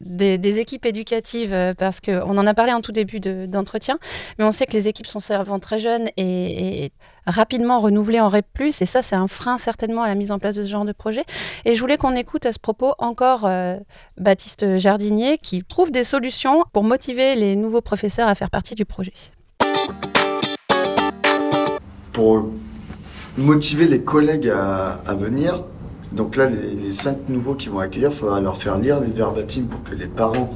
équipes 0.60 0.86
éducatives, 0.86 1.52
euh, 1.52 1.74
parce 1.74 2.00
qu'on 2.00 2.36
en 2.36 2.46
a 2.46 2.54
parlé 2.54 2.72
en 2.72 2.80
tout 2.80 2.92
début 2.92 3.20
de- 3.20 3.46
d'entretien, 3.46 3.98
mais 4.38 4.44
on 4.44 4.50
sait 4.50 4.66
que 4.66 4.72
les 4.72 4.88
équipes 4.88 5.06
sont 5.06 5.20
souvent 5.20 5.58
très 5.58 5.78
jeunes 5.78 6.08
et, 6.16 6.92
rapidement 7.26 7.78
renouvelées 7.78 8.20
en 8.20 8.28
REP+, 8.30 8.46
et 8.80 8.86
ça 8.86 9.02
c'est 9.02 9.14
un 9.16 9.28
frein 9.28 9.58
certainement 9.58 10.02
à 10.02 10.08
la 10.08 10.14
mise 10.14 10.32
en 10.32 10.38
place 10.38 10.56
de 10.56 10.62
ce 10.62 10.68
genre 10.68 10.86
de 10.86 10.92
projet. 10.92 11.24
Et 11.66 11.74
je 11.74 11.80
voulais 11.80 11.98
qu'on 11.98 12.16
écoute 12.16 12.47
à 12.47 12.52
ce 12.52 12.58
propos 12.58 12.94
encore 12.99 13.44
euh, 13.44 13.76
Baptiste 14.16 14.78
Jardinier, 14.78 15.36
qui 15.36 15.62
trouve 15.62 15.90
des 15.90 16.04
solutions 16.04 16.64
pour 16.73 16.84
motiver 16.84 17.34
les 17.34 17.54
nouveaux 17.54 17.82
professeurs 17.82 18.28
à 18.28 18.34
faire 18.34 18.50
partie 18.50 18.75
du 18.75 18.86
projet. 18.86 19.12
pour 22.18 22.49
motiver 23.36 23.86
les 23.86 24.00
collègues 24.00 24.49
à 24.49 25.14
venir. 25.14 25.62
Donc 26.12 26.36
là, 26.36 26.49
les, 26.49 26.90
cinq 26.90 27.28
nouveaux 27.28 27.54
qui 27.54 27.68
vont 27.68 27.80
accueillir, 27.80 28.10
il 28.10 28.16
faudra 28.16 28.40
leur 28.40 28.56
faire 28.56 28.78
lire 28.78 29.00
les 29.00 29.10
verbatims 29.10 29.66
pour 29.66 29.82
que 29.82 29.94
les 29.94 30.06
parents, 30.06 30.50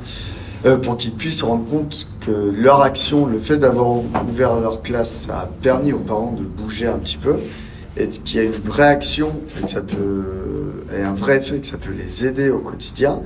euh, 0.64 0.78
pour 0.78 0.96
qu'ils 0.96 1.12
puissent 1.12 1.40
se 1.40 1.44
rendre 1.44 1.68
compte 1.68 2.06
que 2.20 2.30
leur 2.30 2.80
action, 2.80 3.26
le 3.26 3.38
fait 3.38 3.58
d'avoir 3.58 3.88
ouvert 4.28 4.58
leur 4.58 4.82
classe, 4.82 5.26
ça 5.26 5.40
a 5.40 5.46
permis 5.62 5.92
aux 5.92 5.98
parents 5.98 6.32
de 6.32 6.44
bouger 6.44 6.86
un 6.86 6.98
petit 6.98 7.18
peu 7.18 7.36
et 7.98 8.08
qu'il 8.08 8.36
y 8.36 8.40
a 8.40 8.44
une 8.44 8.52
vraie 8.52 8.86
action 8.86 9.30
et 9.58 9.64
que 9.66 9.70
ça 9.70 9.82
peut, 9.82 10.84
et 10.96 11.02
un 11.02 11.12
vrai 11.12 11.36
effet, 11.36 11.58
que 11.58 11.66
ça 11.66 11.76
peut 11.76 11.92
les 11.92 12.24
aider 12.24 12.48
au 12.48 12.60
quotidien 12.60 13.20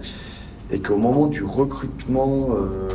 et 0.72 0.80
qu'au 0.80 0.96
moment 0.96 1.26
du 1.28 1.44
recrutement, 1.44 2.48
euh, 2.50 2.88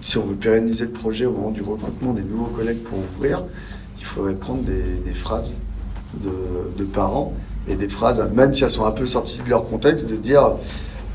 si 0.00 0.16
on 0.16 0.24
veut 0.24 0.34
pérenniser 0.34 0.86
le 0.86 0.92
projet, 0.92 1.26
au 1.26 1.32
moment 1.32 1.50
du 1.50 1.60
recrutement 1.60 2.14
des 2.14 2.22
nouveaux 2.22 2.50
collègues 2.56 2.82
pour 2.84 2.98
ouvrir, 2.98 3.44
il 3.98 4.04
faudrait 4.06 4.34
prendre 4.34 4.62
des, 4.62 5.12
phrases 5.12 5.56
de 6.14 6.84
parents 6.84 7.34
et 7.68 7.76
des 7.76 7.88
phrases, 7.88 8.22
même 8.34 8.54
si 8.54 8.64
elles 8.64 8.70
sont 8.70 8.86
un 8.86 8.90
peu 8.90 9.06
sorties 9.06 9.40
de 9.44 9.50
leur 9.50 9.68
contexte, 9.68 10.10
de 10.10 10.16
dire 10.16 10.56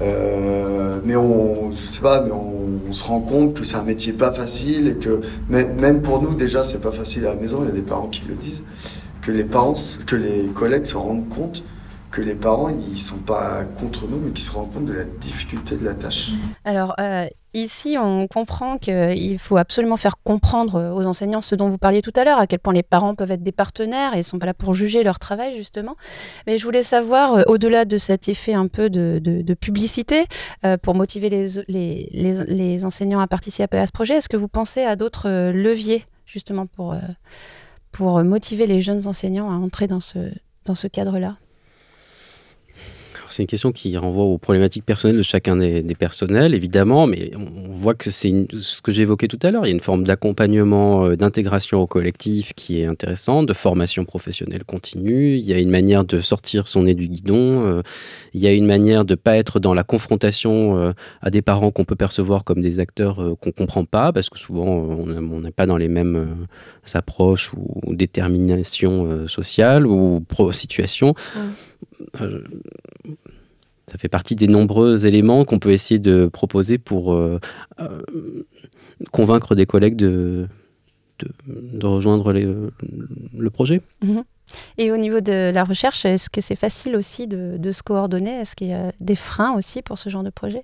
euh, 0.02 1.00
mais 1.06 1.16
on, 1.16 1.72
je 1.72 1.78
sais 1.78 2.02
pas, 2.02 2.22
mais 2.22 2.32
on, 2.32 2.92
se 2.92 3.04
rend 3.04 3.20
compte 3.20 3.56
que 3.56 3.66
c'est 3.66 3.76
un 3.76 3.84
métier 3.84 4.14
pas 4.14 4.32
facile 4.32 4.88
et 4.88 4.94
que 4.94 5.20
même 5.50 5.76
même 5.76 6.02
pour 6.02 6.22
nous 6.22 6.34
déjà 6.34 6.64
c'est 6.64 6.80
pas 6.80 6.92
facile 6.94 7.26
à 7.26 7.34
la 7.34 7.36
maison. 7.36 7.60
Il 7.64 7.68
y 7.68 7.72
a 7.72 7.74
des 7.74 7.82
parents 7.82 8.08
qui 8.08 8.22
le 8.28 8.36
disent, 8.36 8.64
que 9.22 9.32
les 9.32 9.44
parents, 9.44 9.74
que 10.06 10.16
les 10.16 10.46
collègues 10.56 10.86
se 10.86 10.96
rendent 10.96 11.28
compte 11.28 11.64
que 12.16 12.22
les 12.22 12.34
parents 12.34 12.70
ils 12.70 12.98
sont 12.98 13.18
pas 13.18 13.66
contre 13.78 14.08
nous, 14.08 14.18
mais 14.18 14.32
qu'ils 14.32 14.46
se 14.46 14.52
rendent 14.52 14.72
compte 14.72 14.86
de 14.86 14.94
la 14.94 15.04
difficulté 15.04 15.76
de 15.76 15.84
la 15.84 15.94
tâche. 15.94 16.30
Alors 16.64 16.96
euh, 16.98 17.28
ici, 17.54 17.98
on 18.02 18.28
comprend 18.28 18.78
qu'il 18.78 19.38
faut 19.38 19.58
absolument 19.58 19.98
faire 19.98 20.16
comprendre 20.24 20.94
aux 20.96 21.06
enseignants 21.06 21.42
ce 21.42 21.56
dont 21.56 21.68
vous 21.68 21.78
parliez 21.78 22.02
tout 22.02 22.14
à 22.16 22.24
l'heure, 22.24 22.40
à 22.40 22.48
quel 22.48 22.60
point 22.60 22.72
les 22.72 22.84
parents 22.84 23.16
peuvent 23.16 23.32
être 23.32 23.44
des 23.44 23.52
partenaires 23.52 24.14
et 24.14 24.20
ne 24.20 24.22
sont 24.22 24.40
pas 24.40 24.46
là 24.46 24.54
pour 24.54 24.74
juger 24.74 25.04
leur 25.04 25.20
travail 25.20 25.58
justement. 25.58 25.98
Mais 26.48 26.58
je 26.58 26.64
voulais 26.64 26.84
savoir, 26.84 27.34
euh, 27.34 27.44
au-delà 27.48 27.84
de 27.84 27.98
cet 27.98 28.30
effet 28.30 28.54
un 28.54 28.68
peu 28.68 28.90
de, 28.90 29.54
publicité, 29.60 30.26
euh, 30.66 30.78
pour 30.78 30.96
motiver 30.96 31.30
les, 31.30 32.86
enseignants 32.86 33.20
à 33.20 33.28
participer 33.28 33.78
à 33.78 33.88
ce 33.88 33.92
projet, 33.92 34.16
est-ce 34.16 34.30
que 34.30 34.38
vous 34.38 34.48
pensez 34.48 34.84
à 34.84 34.96
d'autres 34.96 35.52
leviers 35.52 36.06
justement 36.26 36.66
pour, 36.66 36.96
pour 37.92 38.24
motiver 38.24 38.68
les 38.68 38.82
jeunes 38.82 39.06
enseignants 39.06 39.50
à 39.50 39.56
entrer 39.56 39.88
dans 39.88 40.00
ce, 40.00 40.88
cadre-là? 40.88 41.36
C'est 43.36 43.44
une 43.44 43.48
question 43.48 43.74
qui 43.74 43.98
renvoie 43.98 44.24
aux 44.24 44.38
problématiques 44.38 44.86
personnelles 44.86 45.18
de 45.18 45.22
chacun 45.22 45.58
des, 45.58 45.84
personnels, 45.96 46.56
évidemment, 46.56 47.06
mais 47.06 47.32
on, 47.36 47.70
voit 47.70 47.94
que 47.94 48.10
c'est 48.10 48.34
ce 48.58 48.82
que 48.82 48.94
j'évoquais 48.94 49.28
tout 49.28 49.40
à 49.42 49.52
l'heure. 49.52 49.66
Il 49.66 49.68
y 49.68 49.72
a 49.74 49.76
une 49.76 49.82
forme 49.82 50.06
d'accompagnement, 50.06 51.04
euh, 51.04 51.18
d'intégration 51.18 51.82
au 51.82 51.86
collectif 51.86 52.54
qui 52.56 52.80
est 52.80 52.86
intéressante, 52.86 53.46
de 53.46 53.52
formation 53.52 54.06
professionnelle 54.06 54.64
continue. 54.64 55.36
Il 55.36 55.44
y 55.44 55.52
a 55.52 55.60
une 55.60 55.70
manière 55.70 56.06
de 56.06 56.22
sortir 56.22 56.70
son 56.70 56.84
nez 56.84 56.94
du 56.94 57.10
guidon. 57.10 57.68
euh, 57.68 57.82
il 58.34 58.40
y 58.40 58.48
a 58.48 58.54
une 58.54 58.66
manière 58.66 59.04
de 59.04 59.14
ne 59.14 59.18
pas 59.18 59.36
être 59.36 59.60
dans 59.60 59.74
la 59.74 59.84
confrontation 59.84 60.78
euh, 60.78 60.94
à 61.22 61.30
des 61.30 61.42
parents 61.42 61.72
qu'on 61.72 61.84
peut 61.84 61.98
percevoir 61.98 62.46
comme 62.46 62.62
des 62.62 62.80
acteurs 62.80 63.18
qu'on 63.42 63.50
ne 63.50 63.52
comprend 63.52 63.84
pas, 63.84 64.14
parce 64.14 64.30
que 64.30 64.40
souvent 64.40 64.66
on 64.66 65.42
n'est 65.42 65.52
pas 65.52 65.66
dans 65.66 65.78
les 65.78 65.90
mêmes 65.90 66.48
approches 66.94 67.52
ou 67.54 67.94
déterminations 67.94 69.28
sociales 69.28 69.86
ou 69.86 70.24
situations. 70.52 71.16
Ça 73.88 73.98
fait 73.98 74.10
partie 74.10 74.36
des 74.36 74.48
nombreux 74.48 75.06
éléments 75.06 75.46
qu'on 75.46 75.60
peut 75.60 75.72
essayer 75.72 76.00
de 76.00 76.26
proposer 76.28 76.78
pour 76.78 77.14
euh, 77.14 77.40
euh, 77.80 78.02
convaincre 79.12 79.56
des 79.56 79.66
collègues 79.66 79.96
de, 79.96 80.48
de, 81.20 81.86
rejoindre 81.86 82.34
le 82.34 83.50
projet. 83.50 83.82
Et 84.78 84.92
au 84.92 84.98
niveau 84.98 85.22
de 85.22 85.52
la 85.54 85.64
recherche, 85.64 86.06
est-ce 86.06 86.30
que 86.30 86.42
c'est 86.42 86.56
facile 86.56 86.96
aussi 86.96 87.28
de 87.28 87.72
se 87.72 87.84
coordonner? 87.84 88.32
Est-ce 88.32 88.56
qu'il 88.56 88.68
y 88.68 88.74
a 88.74 88.92
des 89.00 89.16
freins 89.16 89.54
aussi 89.56 89.82
pour 89.82 89.98
ce 89.98 90.10
genre 90.10 90.24
de 90.24 90.30
projet? 90.30 90.64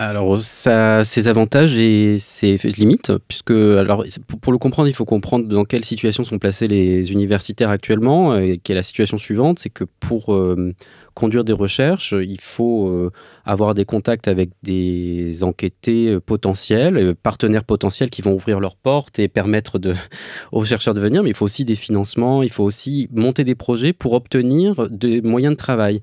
Alors, 0.00 0.40
ça 0.40 0.98
a 0.98 1.04
ses 1.04 1.26
avantages 1.26 1.76
et 1.76 2.20
ses 2.20 2.56
limites, 2.56 3.12
puisque, 3.26 3.50
alors, 3.50 4.04
pour 4.40 4.52
le 4.52 4.58
comprendre, 4.58 4.88
il 4.88 4.94
faut 4.94 5.04
comprendre 5.04 5.48
dans 5.48 5.64
quelle 5.64 5.84
situation 5.84 6.22
sont 6.22 6.38
placés 6.38 6.68
les 6.68 7.10
universitaires 7.10 7.68
actuellement, 7.68 8.38
et 8.38 8.58
qui 8.58 8.70
est 8.70 8.76
la 8.76 8.84
situation 8.84 9.18
suivante, 9.18 9.58
c'est 9.58 9.70
que 9.70 9.82
pour 9.98 10.36
euh, 10.36 10.72
conduire 11.14 11.42
des 11.42 11.52
recherches, 11.52 12.14
il 12.16 12.40
faut 12.40 12.86
euh, 12.86 13.10
avoir 13.44 13.74
des 13.74 13.84
contacts 13.84 14.28
avec 14.28 14.50
des 14.62 15.42
enquêtés 15.42 16.10
euh, 16.10 16.20
potentiels, 16.20 17.16
partenaires 17.16 17.64
potentiels 17.64 18.08
qui 18.08 18.22
vont 18.22 18.34
ouvrir 18.34 18.60
leurs 18.60 18.76
portes 18.76 19.18
et 19.18 19.26
permettre 19.26 19.80
aux 20.52 20.64
chercheurs 20.64 20.94
de 20.94 21.00
venir, 21.00 21.24
mais 21.24 21.30
il 21.30 21.34
faut 21.34 21.46
aussi 21.46 21.64
des 21.64 21.74
financements, 21.74 22.44
il 22.44 22.52
faut 22.52 22.62
aussi 22.62 23.08
monter 23.10 23.42
des 23.42 23.56
projets 23.56 23.92
pour 23.92 24.12
obtenir 24.12 24.88
des 24.90 25.22
moyens 25.22 25.54
de 25.54 25.58
travail. 25.58 26.00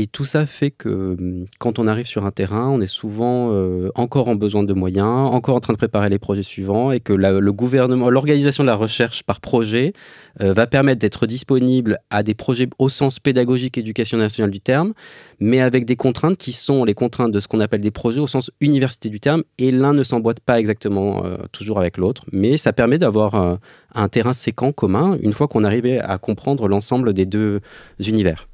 Et 0.00 0.06
tout 0.06 0.24
ça 0.24 0.46
fait 0.46 0.70
que 0.70 1.16
hum, 1.18 1.46
quand 1.58 1.80
on 1.80 1.88
arrive 1.88 2.06
sur 2.06 2.24
un 2.24 2.30
terrain, 2.30 2.68
on 2.68 2.80
est 2.80 2.86
souvent 2.86 3.50
euh, 3.52 3.90
encore 3.96 4.28
en 4.28 4.36
besoin 4.36 4.62
de 4.62 4.72
moyens, 4.72 5.08
encore 5.08 5.56
en 5.56 5.60
train 5.60 5.72
de 5.72 5.78
préparer 5.78 6.08
les 6.08 6.20
projets 6.20 6.44
suivants, 6.44 6.92
et 6.92 7.00
que 7.00 7.12
le 7.12 7.52
gouvernement, 7.52 8.08
l'organisation 8.08 8.62
de 8.62 8.68
la 8.68 8.76
recherche 8.76 9.24
par 9.24 9.40
projet 9.40 9.92
euh, 10.40 10.52
va 10.52 10.68
permettre 10.68 11.00
d'être 11.00 11.26
disponible 11.26 11.98
à 12.10 12.22
des 12.22 12.34
projets 12.34 12.68
au 12.78 12.88
sens 12.88 13.18
pédagogique, 13.18 13.76
éducation 13.76 14.18
nationale 14.18 14.52
du 14.52 14.60
terme, 14.60 14.92
mais 15.40 15.60
avec 15.60 15.84
des 15.84 15.96
contraintes 15.96 16.36
qui 16.36 16.52
sont 16.52 16.84
les 16.84 16.94
contraintes 16.94 17.32
de 17.32 17.40
ce 17.40 17.48
qu'on 17.48 17.58
appelle 17.58 17.80
des 17.80 17.90
projets 17.90 18.20
au 18.20 18.28
sens 18.28 18.52
université 18.60 19.08
du 19.08 19.18
terme, 19.18 19.42
et 19.58 19.72
l'un 19.72 19.94
ne 19.94 20.04
s'emboîte 20.04 20.38
pas 20.38 20.60
exactement 20.60 21.24
euh, 21.24 21.38
toujours 21.50 21.80
avec 21.80 21.96
l'autre, 21.96 22.24
mais 22.30 22.56
ça 22.56 22.72
permet 22.72 22.98
d'avoir 22.98 23.58
un 23.94 24.08
terrain 24.08 24.32
séquent 24.32 24.72
commun 24.72 25.18
une 25.22 25.32
fois 25.32 25.48
qu'on 25.48 25.64
arrive 25.64 26.00
à 26.04 26.18
comprendre 26.18 26.68
l'ensemble 26.68 27.14
des 27.14 27.26
deux 27.26 27.60
univers. 27.98 28.46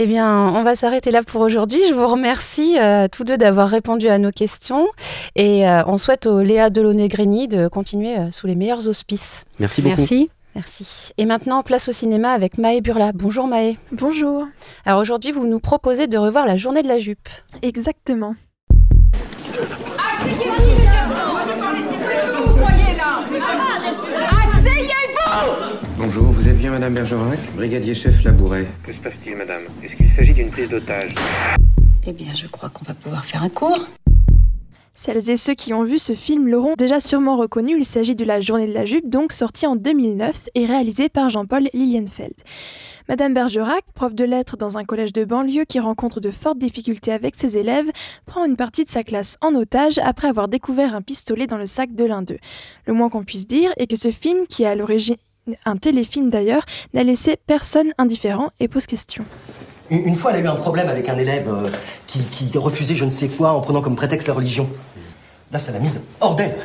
Eh 0.00 0.06
bien, 0.06 0.52
on 0.54 0.62
va 0.62 0.76
s'arrêter 0.76 1.10
là 1.10 1.24
pour 1.24 1.40
aujourd'hui. 1.40 1.80
Je 1.88 1.92
vous 1.92 2.06
remercie 2.06 2.78
euh, 2.78 3.08
tous 3.10 3.24
deux 3.24 3.36
d'avoir 3.36 3.68
répondu 3.68 4.06
à 4.06 4.18
nos 4.18 4.30
questions 4.30 4.86
et 5.34 5.68
euh, 5.68 5.82
on 5.88 5.98
souhaite 5.98 6.26
au 6.26 6.40
Léa 6.40 6.70
Delaunay-Grigny 6.70 7.48
de 7.48 7.66
continuer 7.66 8.16
euh, 8.16 8.30
sous 8.30 8.46
les 8.46 8.54
meilleurs 8.54 8.88
auspices. 8.88 9.42
Merci 9.58 9.82
beaucoup. 9.82 9.96
Merci. 9.96 10.30
Merci. 10.54 11.12
Et 11.18 11.24
maintenant, 11.24 11.64
place 11.64 11.88
au 11.88 11.92
cinéma 11.92 12.30
avec 12.30 12.58
Maë 12.58 12.80
Burla. 12.80 13.10
Bonjour 13.12 13.48
Maë. 13.48 13.76
Bonjour. 13.90 14.46
Alors 14.86 15.00
aujourd'hui, 15.00 15.32
vous 15.32 15.48
nous 15.48 15.58
proposez 15.58 16.06
de 16.06 16.16
revoir 16.16 16.46
la 16.46 16.56
journée 16.56 16.82
de 16.82 16.88
la 16.88 17.00
jupe. 17.00 17.28
Exactement. 17.62 18.36
Bonjour, 26.10 26.32
vous 26.32 26.48
êtes 26.48 26.56
bien 26.56 26.70
Madame 26.70 26.94
Bergerac 26.94 27.38
Brigadier 27.54 27.92
chef 27.92 28.24
Labouret. 28.24 28.66
Que 28.82 28.94
se 28.94 28.98
passe-t-il, 28.98 29.36
madame? 29.36 29.60
Est-ce 29.84 29.94
qu'il 29.94 30.08
s'agit 30.08 30.32
d'une 30.32 30.48
prise 30.48 30.70
d'otage? 30.70 31.14
Eh 32.06 32.14
bien, 32.14 32.32
je 32.32 32.46
crois 32.46 32.70
qu'on 32.70 32.86
va 32.86 32.94
pouvoir 32.94 33.26
faire 33.26 33.42
un 33.42 33.50
cours. 33.50 33.78
Celles 34.94 35.28
et 35.28 35.36
ceux 35.36 35.52
qui 35.52 35.74
ont 35.74 35.84
vu 35.84 35.98
ce 35.98 36.14
film 36.14 36.48
l'auront 36.48 36.72
déjà 36.78 36.98
sûrement 36.98 37.36
reconnu. 37.36 37.76
Il 37.76 37.84
s'agit 37.84 38.16
de 38.16 38.24
La 38.24 38.40
Journée 38.40 38.66
de 38.66 38.72
la 38.72 38.86
Jupe, 38.86 39.10
donc 39.10 39.34
sorti 39.34 39.66
en 39.66 39.76
2009 39.76 40.48
et 40.54 40.64
réalisé 40.64 41.10
par 41.10 41.28
Jean-Paul 41.28 41.68
Lilienfeld. 41.74 42.32
Madame 43.10 43.34
Bergerac, 43.34 43.84
prof 43.94 44.14
de 44.14 44.24
lettres 44.24 44.56
dans 44.56 44.78
un 44.78 44.84
collège 44.84 45.12
de 45.12 45.26
banlieue 45.26 45.66
qui 45.66 45.78
rencontre 45.78 46.20
de 46.20 46.30
fortes 46.30 46.58
difficultés 46.58 47.12
avec 47.12 47.36
ses 47.36 47.58
élèves, 47.58 47.90
prend 48.24 48.46
une 48.46 48.56
partie 48.56 48.84
de 48.84 48.88
sa 48.88 49.04
classe 49.04 49.36
en 49.42 49.54
otage 49.54 49.98
après 49.98 50.28
avoir 50.28 50.48
découvert 50.48 50.94
un 50.94 51.02
pistolet 51.02 51.46
dans 51.46 51.58
le 51.58 51.66
sac 51.66 51.94
de 51.94 52.04
l'un 52.04 52.22
d'eux. 52.22 52.38
Le 52.86 52.94
moins 52.94 53.10
qu'on 53.10 53.24
puisse 53.24 53.46
dire 53.46 53.72
est 53.76 53.86
que 53.86 53.96
ce 53.96 54.10
film, 54.10 54.46
qui 54.46 54.62
est 54.62 54.66
à 54.66 54.74
l'origine 54.74 55.16
un 55.64 55.76
téléfilm 55.76 56.30
d'ailleurs, 56.30 56.64
n'a 56.94 57.02
laissé 57.02 57.36
personne 57.46 57.92
indifférent 57.98 58.50
et 58.60 58.68
pose 58.68 58.86
question. 58.86 59.24
Une 59.90 60.16
fois, 60.16 60.32
elle 60.32 60.38
a 60.38 60.40
eu 60.40 60.48
un 60.48 60.56
problème 60.56 60.88
avec 60.88 61.08
un 61.08 61.16
élève 61.16 61.48
euh, 61.48 61.68
qui, 62.06 62.50
refusait 62.58 62.94
je 62.94 63.04
ne 63.04 63.10
sais 63.10 63.28
quoi 63.28 63.52
en 63.52 63.60
prenant 63.60 63.80
comme 63.80 63.96
prétexte 63.96 64.28
la 64.28 64.34
religion. 64.34 64.68
Là, 65.50 65.58
ça 65.58 65.72
l'a 65.72 65.78
mise 65.78 66.00
hors 66.20 66.36
d'elle. 66.36 66.56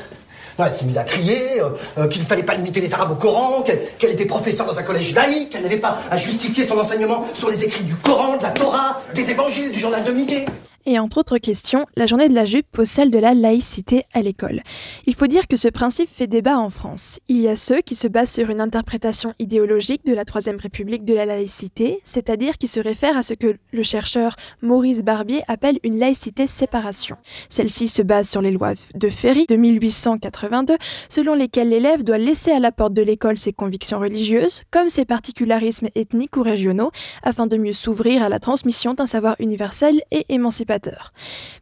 Elle 0.60 0.74
s'est 0.74 0.86
mise 0.86 0.98
à 0.98 1.04
crier 1.04 1.62
euh, 1.62 1.69
euh, 1.98 2.08
qu'il 2.08 2.22
ne 2.22 2.28
fallait 2.28 2.43
pas 2.43 2.54
limiter 2.54 2.80
les 2.80 2.93
Arabes 2.93 3.12
au 3.12 3.15
Coran, 3.15 3.62
qu'elle 3.62 3.82
qu'elle 3.98 4.12
était 4.12 4.26
professeure 4.26 4.67
dans 4.67 4.78
un 4.78 4.84
collège 4.84 5.13
laïque, 5.15 5.52
qu'elle 5.52 5.63
n'avait 5.63 5.78
pas 5.78 6.00
à 6.12 6.17
justifier 6.17 6.65
son 6.65 6.78
enseignement 6.78 7.26
sur 7.34 7.50
les 7.50 7.63
écrits 7.63 7.84
du 7.84 7.96
Coran, 7.96 8.38
de 8.38 8.43
la 8.43 8.52
Torah, 8.52 9.02
des 9.15 9.32
évangiles, 9.32 9.72
du 9.72 9.80
journal 9.80 10.04
de 10.04 10.12
Mickey. 10.12 10.46
Et 10.86 11.00
entre 11.00 11.19
autres 11.19 11.38
questions, 11.38 11.86
la 11.96 12.08
journée 12.08 12.28
de 12.28 12.34
la 12.34 12.43
jupe 12.43 12.67
pose 12.69 12.89
celle 12.89 13.10
de 13.10 13.17
la 13.17 13.34
laïcité 13.34 14.04
à 14.12 14.22
l'école. 14.22 14.62
Il 15.06 15.15
faut 15.15 15.28
dire 15.28 15.48
que 15.48 15.56
ce 15.56 15.69
principe 15.69 16.10
fait 16.10 16.28
débat 16.28 16.60
en 16.60 16.69
France. 16.69 17.22
Il 17.30 17.39
y 17.39 17.48
a 17.48 17.56
ceux 17.56 17.80
qui 17.80 17.96
se 17.96 18.10
basent 18.10 18.34
sur 18.34 18.50
une 18.50 18.60
interprétation 18.60 19.34
idéologique 19.39 20.06
de 20.06 20.13
la 20.13 20.26
Troisième 20.26 20.58
République 20.58 21.06
de 21.06 21.13
la 21.13 21.26
laïcité, 21.26 22.02
c'est-à-dire 22.04 22.58
qui 22.58 22.67
se 22.67 22.82
réfère 22.82 23.17
à 23.17 23.24
ce 23.24 23.34
que 23.34 23.56
le 23.72 23.84
chercheur 23.84 24.36
Maurice 24.62 25.04
Barbier 25.04 25.43
appelle 25.48 25.80
une 25.84 25.98
laïcité 25.98 26.48
séparation. 26.48 27.15
Celle-ci 27.48 27.88
se 27.88 28.02
base 28.02 28.30
sur 28.30 28.41
les 28.41 28.52
lois 28.52 28.74
de 28.93 29.10
Ferry 29.10 29.46
de 29.48 29.56
1882, 29.56 30.76
selon 31.08 31.34
lesquelles 31.34 31.69
l'élève 31.69 32.04
doit 32.04 32.17
laisser 32.17 32.52
à 32.52 32.60
la 32.60 32.74
porte 32.74 32.93
de 32.93 33.02
l'école 33.02 33.38
ses 33.38 33.54
convictions 33.54 34.00
religieuses, 34.00 34.63
comme 34.69 34.89
ses 34.89 35.06
particularismes 35.06 35.88
ethniques 35.96 36.36
ou 36.36 36.43
régionaux, 36.43 36.91
afin 37.24 37.48
de 37.48 37.56
mieux 37.56 37.74
s'ouvrir 37.74 38.22
à 38.22 38.28
la 38.28 38.39
transmission 38.39 38.93
d'un 38.93 39.08
savoir 39.08 39.38
universel 39.39 40.02
et 40.12 40.26
émancipateur. 40.28 40.72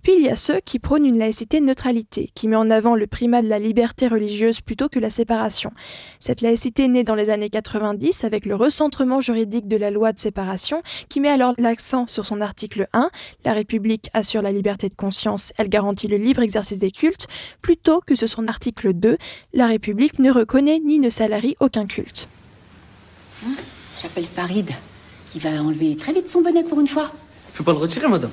Puis 0.04 0.14
il 0.16 0.22
y 0.22 0.30
a 0.30 0.36
ceux 0.36 0.60
qui 0.60 0.80
prônent 0.80 1.06
une 1.06 1.18
laïcité 1.18 1.62
neutralité, 1.62 2.32
qui 2.36 2.48
met 2.48 2.56
en 2.56 2.70
avant 2.70 2.96
le 2.96 3.08
primat 3.08 3.42
de 3.42 3.48
la 3.48 3.60
liberté 3.60 4.08
religieuse 4.08 4.62
plutôt 4.62 4.90
que 4.90 5.00
la 5.00 5.10
séparation. 5.10 5.72
Cette 6.20 6.42
laïcité 6.42 6.88
naît 6.88 7.04
dans 7.04 7.16
les 7.16 7.30
années 7.30 7.50
90 7.50 8.24
avec 8.24 8.46
le 8.46 8.56
recentrement 8.56 9.22
juridique 9.22 9.68
de 9.68 9.78
la 9.78 9.92
loi 9.92 10.14
de 10.14 10.20
séparation, 10.20 10.82
qui 11.10 11.20
met 11.20 11.30
alors 11.30 11.54
l'accent 11.58 12.08
sur 12.08 12.26
son 12.26 12.42
article 12.42 12.88
1, 12.94 13.10
la 13.46 13.54
République 13.54 14.10
assure 14.14 14.42
la 14.42 14.52
liberté 14.52 14.90
de 14.90 14.96
conscience, 14.96 15.54
elle 15.58 15.70
garantit 15.70 16.08
le 16.08 16.18
libre 16.18 16.42
exercice 16.42 16.80
des 16.80 16.92
cultes, 16.92 17.28
plutôt 17.62 18.02
que 18.02 18.16
sur 18.16 18.30
son 18.30 18.48
article 18.48 18.94
2, 18.94 19.18
la 19.54 19.68
République 19.68 20.20
ne 20.20 20.32
reconnaît 20.32 20.80
ni 20.80 21.00
ne 21.00 21.10
salarie 21.10 21.56
aucun 21.60 21.86
culte. 21.86 22.28
Hein? 23.46 23.54
J'appelle 24.02 24.26
Farid, 24.26 24.70
qui 25.30 25.40
va 25.40 25.50
enlever 25.62 25.96
très 25.96 26.14
vite 26.14 26.28
son 26.28 26.42
bonnet 26.42 26.64
pour 26.64 26.80
une 26.80 26.88
fois. 26.88 27.12
Je 27.52 27.58
peux 27.58 27.64
pas 27.64 27.72
le 27.72 27.78
retirer, 27.78 28.08
madame. 28.08 28.32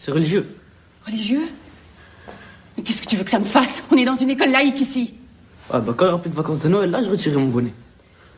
C'est 0.00 0.12
religieux. 0.12 0.46
Religieux 1.04 1.46
Mais 2.74 2.82
qu'est-ce 2.82 3.02
que 3.02 3.06
tu 3.06 3.16
veux 3.16 3.22
que 3.22 3.30
ça 3.30 3.38
me 3.38 3.44
fasse? 3.44 3.82
On 3.90 3.96
est 3.98 4.06
dans 4.06 4.14
une 4.14 4.30
école 4.30 4.50
laïque 4.50 4.80
ici. 4.80 5.12
Ah 5.70 5.78
bah 5.78 5.92
quand 5.94 6.06
il 6.06 6.08
n'y 6.08 6.14
aura 6.14 6.22
plus 6.22 6.30
de 6.30 6.34
vacances 6.34 6.60
de 6.60 6.70
Noël, 6.70 6.90
là, 6.90 7.02
je 7.02 7.10
retirerai 7.10 7.38
mon 7.38 7.48
bonnet. 7.48 7.74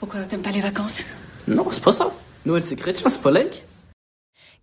Pourquoi 0.01 0.23
t'aimes 0.23 0.43
pas 0.43 0.51
les 0.51 0.61
vacances? 0.61 1.05
Non, 1.47 1.69
c'est 1.71 1.83
pas 1.83 1.93
ça. 1.93 2.13
Noël, 2.45 2.65
c'est 2.67 2.75
chrétien, 2.75 3.09
c'est 3.09 3.23
pas 3.23 3.31
laïque. 3.31 3.63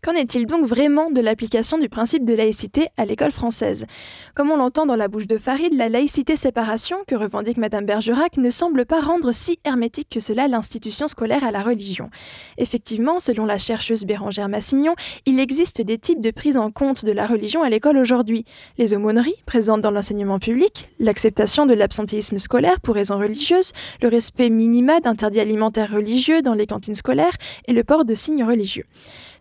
Qu'en 0.01 0.13
est-il 0.13 0.45
donc 0.45 0.65
vraiment 0.65 1.11
de 1.11 1.19
l'application 1.19 1.77
du 1.77 1.89
principe 1.89 2.23
de 2.23 2.33
laïcité 2.33 2.87
à 2.95 3.03
l'école 3.03 3.31
française? 3.31 3.85
Comme 4.33 4.49
on 4.49 4.55
l'entend 4.55 4.85
dans 4.85 4.95
la 4.95 5.09
bouche 5.09 5.27
de 5.27 5.37
Farid, 5.37 5.73
la 5.73 5.89
laïcité-séparation 5.89 6.99
que 7.05 7.15
revendique 7.15 7.57
Madame 7.57 7.85
Bergerac 7.85 8.37
ne 8.37 8.49
semble 8.49 8.85
pas 8.85 9.01
rendre 9.01 9.33
si 9.33 9.59
hermétique 9.65 10.07
que 10.09 10.21
cela 10.21 10.47
l'institution 10.47 11.09
scolaire 11.09 11.43
à 11.43 11.51
la 11.51 11.63
religion. 11.63 12.09
Effectivement, 12.57 13.19
selon 13.19 13.43
la 13.43 13.57
chercheuse 13.57 14.05
Bérangère 14.05 14.47
Massignon, 14.47 14.95
il 15.25 15.37
existe 15.37 15.81
des 15.81 15.97
types 15.97 16.21
de 16.21 16.31
prise 16.31 16.55
en 16.55 16.71
compte 16.71 17.03
de 17.03 17.11
la 17.11 17.27
religion 17.27 17.61
à 17.61 17.69
l'école 17.69 17.97
aujourd'hui. 17.97 18.45
Les 18.77 18.93
aumôneries, 18.93 19.43
présentes 19.45 19.81
dans 19.81 19.91
l'enseignement 19.91 20.39
public, 20.39 20.91
l'acceptation 20.99 21.65
de 21.65 21.73
l'absentéisme 21.73 22.37
scolaire 22.37 22.79
pour 22.79 22.95
raisons 22.95 23.19
religieuses, 23.19 23.73
le 24.01 24.07
respect 24.07 24.49
minima 24.49 25.01
d'interdits 25.01 25.41
alimentaires 25.41 25.91
religieux 25.91 26.41
dans 26.41 26.53
les 26.53 26.67
cantines 26.67 26.95
scolaires 26.95 27.35
et 27.67 27.73
le 27.73 27.83
port 27.83 28.05
de 28.05 28.15
signes 28.15 28.45
religieux. 28.45 28.85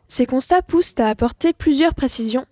Ces 0.09 0.25
constats 0.25 0.62
poussent 0.62 0.94
à 0.99 1.09
apporter 1.09 1.53
plusieurs 1.53 1.94
précisions. 1.94 2.47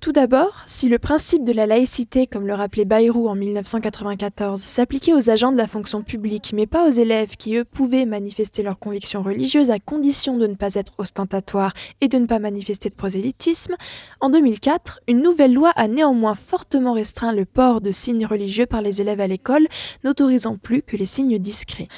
Tout 0.00 0.12
d'abord, 0.12 0.64
si 0.66 0.90
le 0.90 0.98
principe 0.98 1.44
de 1.44 1.52
la 1.52 1.64
laïcité, 1.64 2.26
comme 2.26 2.46
le 2.46 2.52
rappelait 2.52 2.84
Bayrou 2.84 3.26
en 3.26 3.34
1994, 3.34 4.60
s'appliquait 4.60 5.14
aux 5.14 5.30
agents 5.30 5.50
de 5.50 5.56
la 5.56 5.66
fonction 5.66 6.02
publique, 6.02 6.52
mais 6.54 6.66
pas 6.66 6.86
aux 6.86 6.92
élèves 6.92 7.36
qui, 7.36 7.56
eux, 7.56 7.64
pouvaient 7.64 8.04
manifester 8.04 8.62
leurs 8.62 8.78
convictions 8.78 9.22
religieuses 9.22 9.70
à 9.70 9.78
condition 9.78 10.36
de 10.36 10.46
ne 10.46 10.56
pas 10.56 10.74
être 10.74 10.92
ostentatoires 10.98 11.72
et 12.02 12.08
de 12.08 12.18
ne 12.18 12.26
pas 12.26 12.38
manifester 12.38 12.90
de 12.90 12.94
prosélytisme, 12.94 13.76
en 14.20 14.28
2004, 14.28 15.00
une 15.08 15.22
nouvelle 15.22 15.54
loi 15.54 15.72
a 15.74 15.88
néanmoins 15.88 16.34
fortement 16.34 16.92
restreint 16.92 17.32
le 17.32 17.46
port 17.46 17.80
de 17.80 17.90
signes 17.90 18.26
religieux 18.26 18.66
par 18.66 18.82
les 18.82 19.00
élèves 19.00 19.20
à 19.20 19.26
l'école, 19.26 19.66
n'autorisant 20.04 20.56
plus 20.58 20.82
que 20.82 20.98
les 20.98 21.06
signes 21.06 21.38
discrets. 21.38 21.88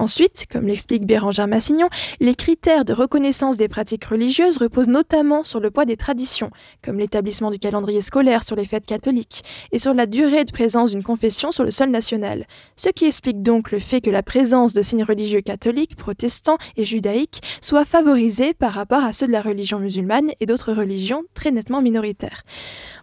Ensuite, 0.00 0.46
comme 0.50 0.66
l'explique 0.66 1.04
Bérangère 1.04 1.46
Massignon, 1.46 1.90
les 2.20 2.34
critères 2.34 2.86
de 2.86 2.94
reconnaissance 2.94 3.58
des 3.58 3.68
pratiques 3.68 4.06
religieuses 4.06 4.56
reposent 4.56 4.86
notamment 4.86 5.44
sur 5.44 5.60
le 5.60 5.70
poids 5.70 5.84
des 5.84 5.98
traditions, 5.98 6.50
comme 6.82 6.98
l'établissement 6.98 7.50
du 7.50 7.58
calendrier 7.58 8.00
scolaire 8.00 8.42
sur 8.42 8.56
les 8.56 8.64
fêtes 8.64 8.86
catholiques, 8.86 9.42
et 9.72 9.78
sur 9.78 9.92
la 9.92 10.06
durée 10.06 10.46
de 10.46 10.52
présence 10.52 10.92
d'une 10.92 11.02
confession 11.02 11.52
sur 11.52 11.64
le 11.64 11.70
sol 11.70 11.90
national. 11.90 12.46
Ce 12.76 12.88
qui 12.88 13.04
explique 13.04 13.42
donc 13.42 13.72
le 13.72 13.78
fait 13.78 14.00
que 14.00 14.08
la 14.08 14.22
présence 14.22 14.72
de 14.72 14.80
signes 14.80 15.04
religieux 15.04 15.42
catholiques, 15.42 15.96
protestants 15.96 16.56
et 16.78 16.84
judaïques 16.84 17.42
soit 17.60 17.84
favorisée 17.84 18.54
par 18.54 18.72
rapport 18.72 19.04
à 19.04 19.12
ceux 19.12 19.26
de 19.26 19.32
la 19.32 19.42
religion 19.42 19.80
musulmane 19.80 20.30
et 20.40 20.46
d'autres 20.46 20.72
religions 20.72 21.24
très 21.34 21.50
nettement 21.50 21.82
minoritaires. 21.82 22.44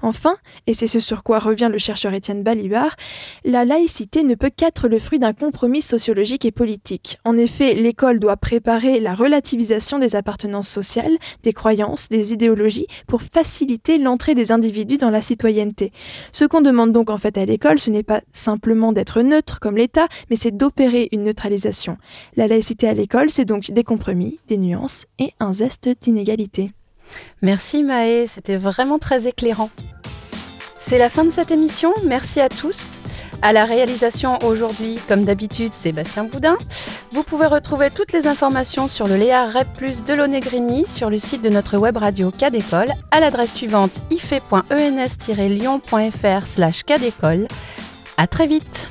Enfin, 0.02 0.36
et 0.66 0.74
c'est 0.74 0.88
ce 0.88 1.00
sur 1.00 1.22
quoi 1.22 1.38
revient 1.38 1.70
le 1.72 1.78
chercheur 1.78 2.16
Étienne 2.16 2.42
Balibar, 2.42 2.96
la 3.46 3.66
laïcité 3.66 4.24
ne 4.24 4.34
peut 4.34 4.50
qu'être 4.50 4.88
le 4.88 4.98
fruit 4.98 5.20
d'un 5.20 5.34
compromis 5.34 5.84
sociologique 5.84 6.46
et 6.46 6.52
politique. 6.52 6.87
En 7.26 7.38
effet, 7.38 7.74
l'école 7.74 8.20
doit 8.20 8.38
préparer 8.38 9.00
la 9.00 9.16
relativisation 9.16 10.00
des 10.00 10.16
appartenances 10.16 10.70
sociales, 10.70 11.18
des 11.44 11.54
croyances, 11.54 12.10
des 12.10 12.34
idéologies 12.34 12.88
pour 13.08 13.22
faciliter 13.22 13.98
l'entrée 13.98 14.36
des 14.36 14.52
individus 14.52 14.98
dans 14.98 15.10
la 15.10 15.22
citoyenneté. 15.22 15.92
Ce 16.32 16.46
qu'on 16.46 16.62
demande 16.62 16.92
donc 16.92 17.10
en 17.10 17.18
fait 17.18 17.38
à 17.38 17.46
l'école, 17.46 17.80
ce 17.80 17.90
n'est 17.90 18.04
pas 18.04 18.22
simplement 18.34 18.94
d'être 18.94 19.22
neutre 19.22 19.60
comme 19.60 19.78
l'État, 19.78 20.08
mais 20.30 20.36
c'est 20.36 20.56
d'opérer 20.56 21.10
une 21.12 21.24
neutralisation. 21.24 21.98
La 22.36 22.48
laïcité 22.48 22.88
à 22.88 22.94
l'école, 22.94 23.32
c'est 23.32 23.46
donc 23.46 23.72
des 23.72 23.84
compromis, 23.84 24.40
des 24.48 24.58
nuances 24.58 25.06
et 25.20 25.34
un 25.40 25.54
zeste 25.54 25.90
d'inégalité. 26.02 26.72
Merci 27.42 27.84
Maë, 27.84 28.28
c'était 28.28 28.58
vraiment 28.58 29.00
très 29.00 29.28
éclairant. 29.28 29.70
C'est 30.80 30.98
la 30.98 31.10
fin 31.10 31.26
de 31.26 31.32
cette 31.32 31.52
émission, 31.52 31.94
merci 32.06 32.40
à 32.40 32.48
tous. 32.50 33.00
À 33.42 33.54
la 33.54 33.66
réalisation 33.66 34.40
aujourd'hui, 34.44 35.00
comme 35.08 35.26
d'habitude, 35.26 35.74
Sébastien 35.74 36.24
Boudin. 36.24 36.58
Vous 37.12 37.24
pouvez 37.24 37.46
retrouver 37.46 37.90
toutes 37.90 38.14
les 38.14 38.28
informations 38.28 38.88
sur 38.88 39.08
le 39.08 39.16
Léa 39.16 39.48
Rep 39.48 39.68
Plus 39.76 40.04
de 40.04 40.14
Lonegrini 40.14 40.86
sur 40.88 41.10
le 41.10 41.18
site 41.18 41.42
de 41.42 41.50
notre 41.50 41.78
web 41.78 41.98
radio 41.98 42.32
Cadécole 42.32 42.92
à 43.12 43.20
l'adresse 43.20 43.54
suivante 43.54 44.02
ife.ens-lyon.fr 44.12 46.48
slash. 46.48 46.84
À 48.18 48.28
très 48.28 48.48
vite 48.48 48.90